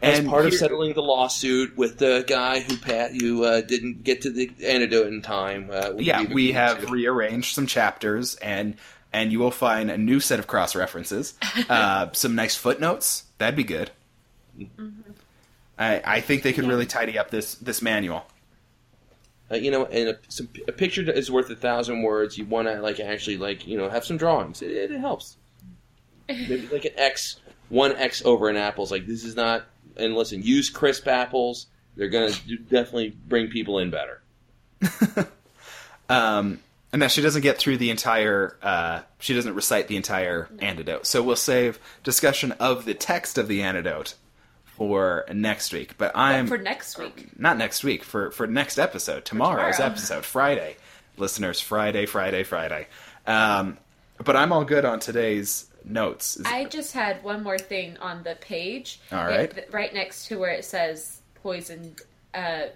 As 0.00 0.20
And 0.20 0.28
part 0.28 0.46
of 0.46 0.54
settling 0.54 0.94
the 0.94 1.02
lawsuit 1.02 1.76
with 1.76 1.98
the 1.98 2.24
guy 2.26 2.60
who 2.60 2.76
Pat 2.76 3.12
who 3.14 3.44
uh, 3.44 3.62
didn't 3.62 4.04
get 4.04 4.22
to 4.22 4.30
the 4.30 4.50
antidote 4.64 5.08
in 5.08 5.22
time, 5.22 5.70
uh, 5.72 5.92
yeah, 5.98 6.20
we've 6.20 6.30
we 6.30 6.50
agreed 6.50 6.52
have 6.52 6.80
to- 6.82 6.86
rearranged 6.86 7.54
some 7.54 7.66
chapters, 7.66 8.36
and 8.36 8.76
and 9.12 9.32
you 9.32 9.40
will 9.40 9.50
find 9.50 9.90
a 9.90 9.98
new 9.98 10.20
set 10.20 10.38
of 10.38 10.46
cross 10.46 10.76
references, 10.76 11.34
uh, 11.68 12.08
some 12.12 12.36
nice 12.36 12.54
footnotes. 12.54 13.24
That'd 13.38 13.56
be 13.56 13.64
good. 13.64 13.90
I 15.78 16.00
I 16.04 16.20
think 16.20 16.42
they 16.44 16.52
could 16.52 16.66
really 16.66 16.86
tidy 16.86 17.18
up 17.18 17.30
this 17.30 17.56
this 17.56 17.82
manual. 17.82 18.24
Uh, 19.50 19.56
you 19.56 19.70
know, 19.70 19.86
and 19.86 20.10
a, 20.10 20.18
some, 20.28 20.48
a 20.66 20.72
picture 20.72 21.10
is 21.10 21.30
worth 21.30 21.48
a 21.48 21.56
thousand 21.56 22.02
words. 22.02 22.36
You 22.36 22.44
want 22.44 22.68
to 22.68 22.80
like 22.82 23.00
actually 23.00 23.38
like 23.38 23.66
you 23.66 23.78
know 23.78 23.88
have 23.88 24.04
some 24.04 24.16
drawings. 24.16 24.60
It, 24.62 24.90
it, 24.90 25.00
helps. 25.00 25.36
Maybe 26.28 26.68
like 26.70 26.84
an 26.84 26.92
X, 26.96 27.40
one 27.70 27.96
X 27.96 28.22
over 28.24 28.48
an 28.50 28.56
apple 28.56 28.84
is 28.84 28.90
like 28.90 29.06
this 29.06 29.24
is 29.24 29.36
not. 29.36 29.64
And 29.98 30.14
listen, 30.14 30.42
use 30.42 30.70
crisp 30.70 31.06
apples. 31.08 31.66
They're 31.96 32.08
gonna 32.08 32.32
definitely 32.70 33.16
bring 33.26 33.48
people 33.48 33.78
in 33.78 33.90
better. 33.90 34.22
Um, 36.10 36.60
and 36.92 37.00
now 37.00 37.08
she 37.08 37.20
doesn't 37.20 37.42
get 37.42 37.58
through 37.58 37.76
the 37.76 37.90
entire. 37.90 38.56
Uh, 38.62 39.02
she 39.18 39.34
doesn't 39.34 39.54
recite 39.54 39.88
the 39.88 39.96
entire 39.96 40.48
antidote. 40.58 41.06
So 41.06 41.22
we'll 41.22 41.36
save 41.36 41.78
discussion 42.02 42.52
of 42.52 42.86
the 42.86 42.94
text 42.94 43.36
of 43.36 43.46
the 43.46 43.62
antidote 43.62 44.14
for 44.64 45.26
next 45.30 45.72
week. 45.72 45.98
But 45.98 46.12
I'm 46.16 46.46
For 46.46 46.56
next 46.56 46.98
week. 46.98 47.38
not 47.38 47.58
next 47.58 47.84
week 47.84 48.04
for 48.04 48.30
for 48.30 48.46
next 48.46 48.78
episode 48.78 49.24
tomorrow's 49.26 49.76
tomorrow. 49.76 49.92
episode 49.92 50.24
friday 50.24 50.76
listeners 51.18 51.60
friday 51.60 52.06
friday 52.06 52.44
friday 52.44 52.86
um, 53.26 53.76
but 54.24 54.36
i'm 54.36 54.52
all 54.52 54.64
good 54.64 54.84
on 54.84 55.00
today's 55.00 55.66
notes. 55.88 56.38
I 56.44 56.64
just 56.64 56.92
had 56.92 57.22
one 57.22 57.42
more 57.42 57.58
thing 57.58 57.96
on 57.98 58.22
the 58.22 58.34
page. 58.36 59.00
All 59.12 59.24
right. 59.24 59.56
It- 59.56 59.68
right 59.72 59.92
next 59.92 60.26
to 60.26 60.38
where 60.38 60.50
it 60.50 60.64
says 60.64 61.20
poison, 61.42 61.94
uh, 62.34 62.66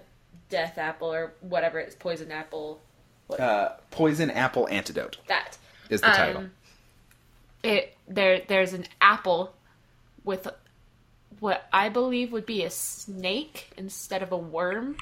death 0.49 0.77
apple 0.77 1.13
or 1.13 1.33
whatever 1.41 1.79
it's 1.79 1.95
poison 1.95 2.31
apple. 2.31 2.79
What, 3.27 3.39
uh, 3.39 3.73
Poison 3.91 4.29
Apple 4.29 4.67
Antidote 4.69 5.17
that 5.27 5.57
is 5.89 6.01
the 6.01 6.07
title. 6.07 6.41
Um, 6.41 6.51
it 7.63 7.95
there 8.07 8.41
there's 8.47 8.73
an 8.73 8.85
apple 8.99 9.53
with 10.25 10.47
what 11.39 11.67
I 11.71 11.89
believe 11.89 12.31
would 12.33 12.45
be 12.45 12.63
a 12.63 12.69
snake 12.69 13.71
instead 13.77 14.21
of 14.23 14.31
a 14.31 14.37
worm 14.37 14.97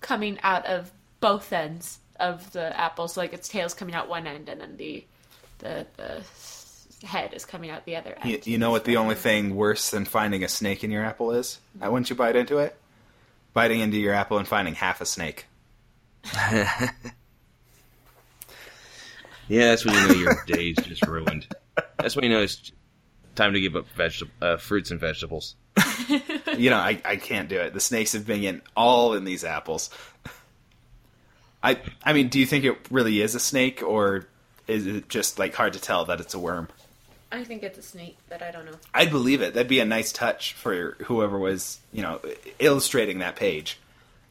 coming 0.00 0.38
out 0.42 0.66
of 0.66 0.92
both 1.20 1.52
ends 1.52 1.98
of 2.20 2.52
the 2.52 2.78
apple. 2.78 3.08
So 3.08 3.20
like 3.22 3.32
its 3.32 3.48
tail's 3.48 3.74
coming 3.74 3.94
out 3.94 4.08
one 4.08 4.26
end 4.26 4.48
and 4.48 4.60
then 4.60 4.76
the 4.76 5.04
the 5.58 5.86
the 5.96 6.22
head 7.02 7.34
is 7.34 7.44
coming 7.44 7.70
out 7.70 7.84
the 7.84 7.96
other 7.96 8.16
end. 8.20 8.30
You, 8.30 8.52
you 8.52 8.58
know 8.58 8.70
what 8.70 8.84
the 8.84 8.96
only 8.96 9.14
thing 9.14 9.54
worse 9.54 9.90
than 9.90 10.04
finding 10.04 10.44
a 10.44 10.48
snake 10.48 10.84
in 10.84 10.90
your 10.90 11.04
apple 11.04 11.32
is? 11.32 11.58
Uh, 11.84 11.90
Wouldn't 11.90 12.10
you 12.10 12.16
bite 12.16 12.36
into 12.36 12.58
it? 12.58 12.76
Biting 13.52 13.80
into 13.80 13.98
your 13.98 14.14
apple 14.14 14.38
and 14.38 14.48
finding 14.48 14.74
half 14.74 15.00
a 15.00 15.06
snake. 15.06 15.46
Yeah, 19.52 19.66
that's 19.70 19.84
when 19.84 19.94
you 19.94 20.08
know 20.08 20.14
your 20.14 20.44
day's 20.46 20.76
just 20.76 21.06
ruined. 21.06 21.46
That's 21.98 22.16
when 22.16 22.24
you 22.24 22.30
know 22.30 22.40
it's 22.40 22.72
time 23.34 23.52
to 23.52 23.60
give 23.60 23.76
up 23.76 23.86
vegetable 23.88 24.32
uh, 24.40 24.56
fruits 24.56 24.90
and 24.90 24.98
vegetables. 24.98 25.56
you 26.56 26.70
know, 26.70 26.78
I, 26.78 27.00
I 27.04 27.16
can't 27.16 27.50
do 27.50 27.60
it. 27.60 27.74
The 27.74 27.80
snakes 27.80 28.12
have 28.12 28.26
been 28.26 28.42
in 28.42 28.62
all 28.76 29.14
in 29.14 29.24
these 29.24 29.44
apples. 29.44 29.90
I 31.62 31.78
I 32.02 32.14
mean, 32.14 32.28
do 32.28 32.38
you 32.38 32.46
think 32.46 32.64
it 32.64 32.78
really 32.90 33.20
is 33.20 33.34
a 33.34 33.40
snake, 33.40 33.82
or 33.82 34.26
is 34.68 34.86
it 34.86 35.08
just 35.08 35.38
like 35.38 35.54
hard 35.54 35.74
to 35.74 35.80
tell 35.80 36.06
that 36.06 36.20
it's 36.20 36.32
a 36.32 36.38
worm? 36.38 36.68
I 37.32 37.44
think 37.44 37.62
it's 37.62 37.78
a 37.78 37.82
snake, 37.82 38.18
but 38.28 38.42
I 38.42 38.50
don't 38.50 38.66
know. 38.66 38.76
I'd 38.92 39.10
believe 39.10 39.40
it. 39.40 39.54
That'd 39.54 39.68
be 39.68 39.80
a 39.80 39.86
nice 39.86 40.12
touch 40.12 40.52
for 40.52 40.98
whoever 41.06 41.38
was, 41.38 41.80
you 41.90 42.02
know, 42.02 42.20
illustrating 42.58 43.20
that 43.20 43.36
page. 43.36 43.80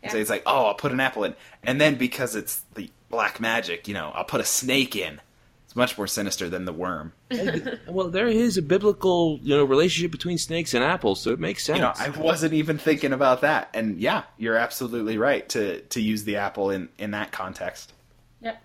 Yeah. 0.03 0.09
So 0.09 0.17
it's 0.17 0.29
like, 0.29 0.43
oh, 0.45 0.67
I'll 0.67 0.75
put 0.75 0.91
an 0.91 0.99
apple 0.99 1.23
in, 1.23 1.35
and 1.63 1.81
then 1.81 1.95
because 1.95 2.35
it's 2.35 2.61
the 2.75 2.91
black 3.09 3.39
magic, 3.39 3.87
you 3.87 3.93
know, 3.93 4.11
I'll 4.13 4.23
put 4.23 4.39
a 4.39 4.45
snake 4.45 4.95
in. 4.95 5.19
It's 5.65 5.75
much 5.75 5.97
more 5.97 6.07
sinister 6.07 6.49
than 6.49 6.65
the 6.65 6.73
worm. 6.73 7.13
Well, 7.87 8.09
there 8.09 8.27
is 8.27 8.57
a 8.57 8.61
biblical, 8.61 9.39
you 9.41 9.55
know, 9.55 9.63
relationship 9.63 10.11
between 10.11 10.37
snakes 10.37 10.73
and 10.73 10.83
apples, 10.83 11.21
so 11.21 11.31
it 11.31 11.39
makes 11.39 11.65
sense. 11.65 11.77
You 11.77 11.83
know, 11.83 11.93
I 11.95 12.09
wasn't 12.09 12.53
even 12.53 12.77
thinking 12.77 13.13
about 13.13 13.41
that, 13.41 13.69
and 13.73 13.99
yeah, 13.99 14.23
you're 14.37 14.55
absolutely 14.55 15.17
right 15.17 15.47
to 15.49 15.81
to 15.81 16.01
use 16.01 16.23
the 16.23 16.37
apple 16.37 16.71
in 16.71 16.89
in 16.97 17.11
that 17.11 17.31
context. 17.31 17.93
Yep. 18.41 18.61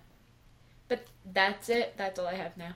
But 0.89 1.07
that's 1.33 1.69
it. 1.69 1.95
That's 1.97 2.19
all 2.19 2.27
I 2.27 2.35
have 2.35 2.57
now. 2.57 2.75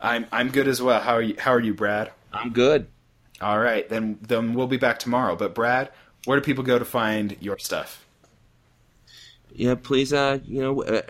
I'm 0.00 0.26
I'm 0.30 0.50
good 0.50 0.68
as 0.68 0.80
well. 0.80 1.00
How 1.00 1.14
are 1.14 1.22
you? 1.22 1.36
How 1.38 1.52
are 1.52 1.60
you, 1.60 1.74
Brad? 1.74 2.10
I'm 2.32 2.50
good. 2.50 2.86
All 3.40 3.58
right, 3.58 3.88
then 3.88 4.18
then 4.22 4.54
we'll 4.54 4.66
be 4.66 4.76
back 4.76 4.98
tomorrow. 4.98 5.36
But 5.36 5.54
Brad, 5.54 5.90
where 6.24 6.38
do 6.38 6.44
people 6.44 6.64
go 6.64 6.78
to 6.78 6.84
find 6.84 7.36
your 7.40 7.58
stuff? 7.58 8.04
Yeah, 9.52 9.74
please, 9.74 10.12
uh, 10.12 10.38
you 10.44 10.60
know, 10.60 10.82
uh, 10.82 11.02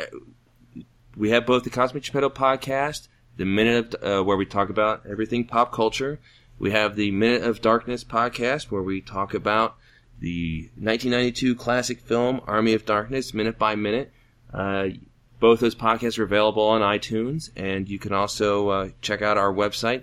we 1.16 1.30
have 1.30 1.44
both 1.44 1.64
the 1.64 1.70
Cosmic 1.70 2.04
Geppetto 2.04 2.30
podcast, 2.30 3.08
the 3.36 3.44
Minute 3.44 3.94
of, 3.94 4.20
uh, 4.20 4.24
where 4.24 4.36
we 4.36 4.46
talk 4.46 4.70
about 4.70 5.04
everything 5.06 5.44
pop 5.44 5.72
culture. 5.72 6.18
We 6.58 6.70
have 6.70 6.96
the 6.96 7.10
Minute 7.10 7.42
of 7.42 7.60
Darkness 7.60 8.04
podcast, 8.04 8.70
where 8.70 8.82
we 8.82 9.00
talk 9.00 9.34
about 9.34 9.76
the 10.20 10.70
1992 10.76 11.54
classic 11.54 12.00
film 12.00 12.40
Army 12.46 12.74
of 12.74 12.84
Darkness, 12.84 13.34
minute 13.34 13.58
by 13.58 13.74
minute. 13.74 14.12
Uh, 14.52 14.88
both 15.40 15.60
those 15.60 15.74
podcasts 15.74 16.18
are 16.18 16.24
available 16.24 16.64
on 16.64 16.80
iTunes, 16.80 17.50
and 17.56 17.88
you 17.88 17.98
can 17.98 18.12
also 18.12 18.68
uh, 18.68 18.90
check 19.00 19.22
out 19.22 19.38
our 19.38 19.52
website, 19.52 20.02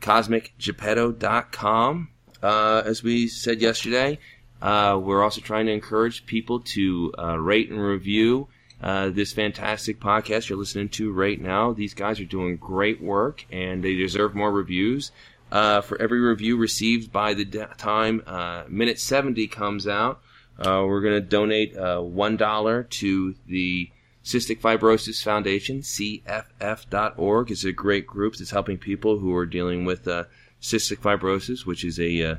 cosmicgeppetto.com. 0.00 2.08
Uh, 2.42 2.82
as 2.84 3.02
we 3.02 3.28
said 3.28 3.60
yesterday, 3.60 4.18
uh, 4.62 4.98
we're 5.02 5.22
also 5.22 5.40
trying 5.40 5.66
to 5.66 5.72
encourage 5.72 6.26
people 6.26 6.60
to 6.60 7.12
uh, 7.18 7.38
rate 7.38 7.70
and 7.70 7.80
review 7.80 8.48
uh, 8.82 9.08
this 9.10 9.32
fantastic 9.32 10.00
podcast 10.00 10.48
you're 10.48 10.58
listening 10.58 10.88
to 10.88 11.12
right 11.12 11.40
now. 11.40 11.72
These 11.72 11.94
guys 11.94 12.20
are 12.20 12.24
doing 12.24 12.56
great 12.56 13.02
work, 13.02 13.44
and 13.50 13.82
they 13.82 13.94
deserve 13.94 14.34
more 14.34 14.52
reviews. 14.52 15.12
Uh, 15.52 15.80
for 15.80 16.00
every 16.00 16.20
review 16.20 16.56
received 16.56 17.12
by 17.12 17.34
the 17.34 17.44
d- 17.44 17.62
time 17.78 18.22
uh, 18.26 18.64
minute 18.68 18.98
70 18.98 19.46
comes 19.48 19.86
out, 19.86 20.20
we're 20.58 21.02
going 21.02 21.14
to 21.14 21.20
donate 21.20 21.76
uh, 21.76 21.98
$1 21.98 22.90
to 22.90 23.34
the 23.46 23.90
Cystic 24.26 24.60
Fibrosis 24.60 25.22
Foundation, 25.22 25.82
CFF.org. 25.82 27.52
is 27.52 27.64
a 27.64 27.70
great 27.70 28.08
group 28.08 28.34
that's 28.34 28.50
helping 28.50 28.76
people 28.76 29.20
who 29.20 29.32
are 29.32 29.46
dealing 29.46 29.84
with 29.84 30.08
uh, 30.08 30.24
cystic 30.60 30.98
fibrosis, 30.98 31.64
which 31.64 31.84
is 31.84 32.00
a 32.00 32.32
uh, 32.32 32.36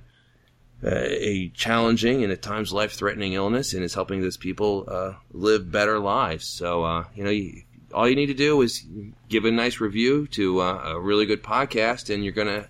a 0.84 1.48
challenging 1.56 2.24
and 2.24 2.34
at 2.34 2.42
times 2.42 2.74
life 2.74 2.92
threatening 2.92 3.34
illness, 3.34 3.74
and 3.74 3.86
is 3.86 3.94
helping 3.94 4.20
those 4.20 4.36
people 4.36 4.84
uh, 4.90 5.14
live 5.32 5.72
better 5.72 5.98
lives. 5.98 6.46
So, 6.46 6.84
uh, 6.84 7.06
you 7.16 7.24
know, 7.24 7.30
you, 7.30 7.64
all 7.94 8.10
you 8.10 8.18
need 8.18 8.26
to 8.26 8.34
do 8.34 8.62
is 8.62 8.86
give 9.30 9.46
a 9.46 9.52
nice 9.52 9.80
review 9.80 10.28
to 10.28 10.60
uh, 10.60 10.82
a 10.88 11.00
really 11.00 11.26
good 11.26 11.42
podcast, 11.42 12.14
and 12.14 12.22
you're 12.22 12.34
going 12.34 12.48
to 12.48 12.68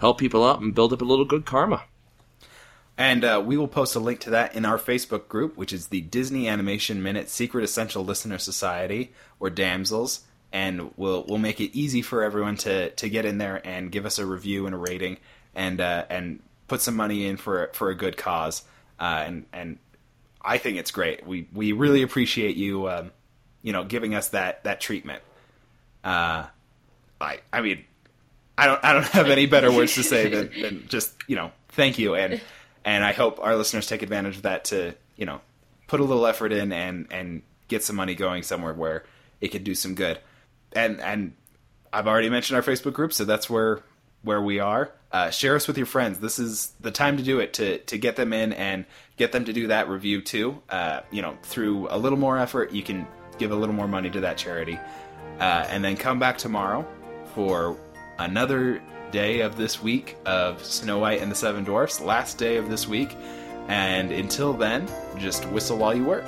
help 0.00 0.18
people 0.18 0.44
out 0.44 0.60
and 0.60 0.74
build 0.74 0.92
up 0.92 1.00
a 1.00 1.06
little 1.06 1.24
good 1.24 1.46
karma. 1.46 1.82
And 3.00 3.24
uh, 3.24 3.42
we 3.42 3.56
will 3.56 3.66
post 3.66 3.96
a 3.96 3.98
link 3.98 4.20
to 4.20 4.30
that 4.30 4.54
in 4.54 4.66
our 4.66 4.76
Facebook 4.76 5.26
group, 5.26 5.56
which 5.56 5.72
is 5.72 5.86
the 5.86 6.02
Disney 6.02 6.48
Animation 6.48 7.02
Minute 7.02 7.30
Secret 7.30 7.64
Essential 7.64 8.04
Listener 8.04 8.36
Society, 8.36 9.14
or 9.40 9.48
DAMSELS. 9.48 10.20
And 10.52 10.92
we'll 10.98 11.24
we'll 11.26 11.38
make 11.38 11.62
it 11.62 11.74
easy 11.74 12.02
for 12.02 12.22
everyone 12.22 12.56
to, 12.58 12.90
to 12.90 13.08
get 13.08 13.24
in 13.24 13.38
there 13.38 13.66
and 13.66 13.90
give 13.90 14.04
us 14.04 14.18
a 14.18 14.26
review 14.26 14.66
and 14.66 14.74
a 14.74 14.78
rating, 14.78 15.16
and 15.54 15.80
uh, 15.80 16.04
and 16.10 16.40
put 16.68 16.82
some 16.82 16.94
money 16.94 17.26
in 17.26 17.38
for 17.38 17.70
for 17.72 17.88
a 17.88 17.94
good 17.94 18.18
cause. 18.18 18.64
Uh, 18.98 19.22
and 19.26 19.46
and 19.50 19.78
I 20.42 20.58
think 20.58 20.76
it's 20.76 20.90
great. 20.90 21.26
We 21.26 21.48
we 21.54 21.72
really 21.72 22.02
appreciate 22.02 22.56
you, 22.56 22.86
um, 22.90 23.12
you 23.62 23.72
know, 23.72 23.82
giving 23.82 24.14
us 24.14 24.28
that 24.30 24.64
that 24.64 24.78
treatment. 24.78 25.22
Uh, 26.04 26.44
I 27.18 27.38
I 27.50 27.62
mean, 27.62 27.82
I 28.58 28.66
don't 28.66 28.84
I 28.84 28.92
don't 28.92 29.06
have 29.06 29.30
any 29.30 29.46
better 29.46 29.72
words 29.72 29.94
to 29.94 30.02
say 30.02 30.28
than, 30.28 30.50
than 30.60 30.88
just 30.88 31.14
you 31.28 31.36
know 31.36 31.50
thank 31.70 31.98
you 31.98 32.14
and 32.14 32.42
and 32.84 33.04
I 33.04 33.12
hope 33.12 33.38
our 33.40 33.56
listeners 33.56 33.86
take 33.86 34.02
advantage 34.02 34.36
of 34.36 34.42
that 34.42 34.64
to 34.66 34.94
you 35.16 35.26
know 35.26 35.40
put 35.86 36.00
a 36.00 36.04
little 36.04 36.26
effort 36.26 36.52
in 36.52 36.72
and 36.72 37.06
and 37.10 37.42
get 37.68 37.82
some 37.84 37.96
money 37.96 38.14
going 38.14 38.42
somewhere 38.42 38.72
where 38.74 39.04
it 39.40 39.48
could 39.48 39.64
do 39.64 39.74
some 39.74 39.94
good. 39.94 40.18
And 40.72 41.00
and 41.00 41.32
I've 41.92 42.06
already 42.06 42.30
mentioned 42.30 42.56
our 42.56 42.62
Facebook 42.62 42.92
group, 42.92 43.12
so 43.12 43.24
that's 43.24 43.50
where 43.50 43.80
where 44.22 44.40
we 44.40 44.60
are. 44.60 44.92
Uh, 45.12 45.30
share 45.30 45.56
us 45.56 45.66
with 45.66 45.76
your 45.76 45.86
friends. 45.86 46.20
This 46.20 46.38
is 46.38 46.72
the 46.80 46.92
time 46.92 47.16
to 47.16 47.22
do 47.22 47.40
it 47.40 47.54
to 47.54 47.78
to 47.78 47.98
get 47.98 48.16
them 48.16 48.32
in 48.32 48.52
and 48.52 48.84
get 49.16 49.32
them 49.32 49.44
to 49.46 49.52
do 49.52 49.66
that 49.68 49.88
review 49.88 50.20
too. 50.20 50.62
Uh, 50.68 51.00
you 51.10 51.22
know, 51.22 51.36
through 51.42 51.88
a 51.90 51.98
little 51.98 52.18
more 52.18 52.38
effort, 52.38 52.72
you 52.72 52.82
can 52.82 53.06
give 53.38 53.50
a 53.50 53.56
little 53.56 53.74
more 53.74 53.88
money 53.88 54.10
to 54.10 54.20
that 54.20 54.36
charity, 54.36 54.78
uh, 55.40 55.66
and 55.68 55.82
then 55.82 55.96
come 55.96 56.18
back 56.18 56.38
tomorrow 56.38 56.86
for 57.34 57.76
another 58.18 58.80
day 59.10 59.40
of 59.40 59.56
this 59.56 59.82
week 59.82 60.16
of 60.26 60.64
Snow 60.64 60.98
White 60.98 61.20
and 61.20 61.30
the 61.30 61.36
Seven 61.36 61.64
Dwarfs. 61.64 62.00
Last 62.00 62.38
day 62.38 62.56
of 62.56 62.68
this 62.68 62.86
week, 62.86 63.16
and 63.68 64.12
until 64.12 64.52
then, 64.52 64.88
just 65.18 65.44
whistle 65.46 65.78
while 65.78 65.94
you 65.94 66.04
work. 66.04 66.26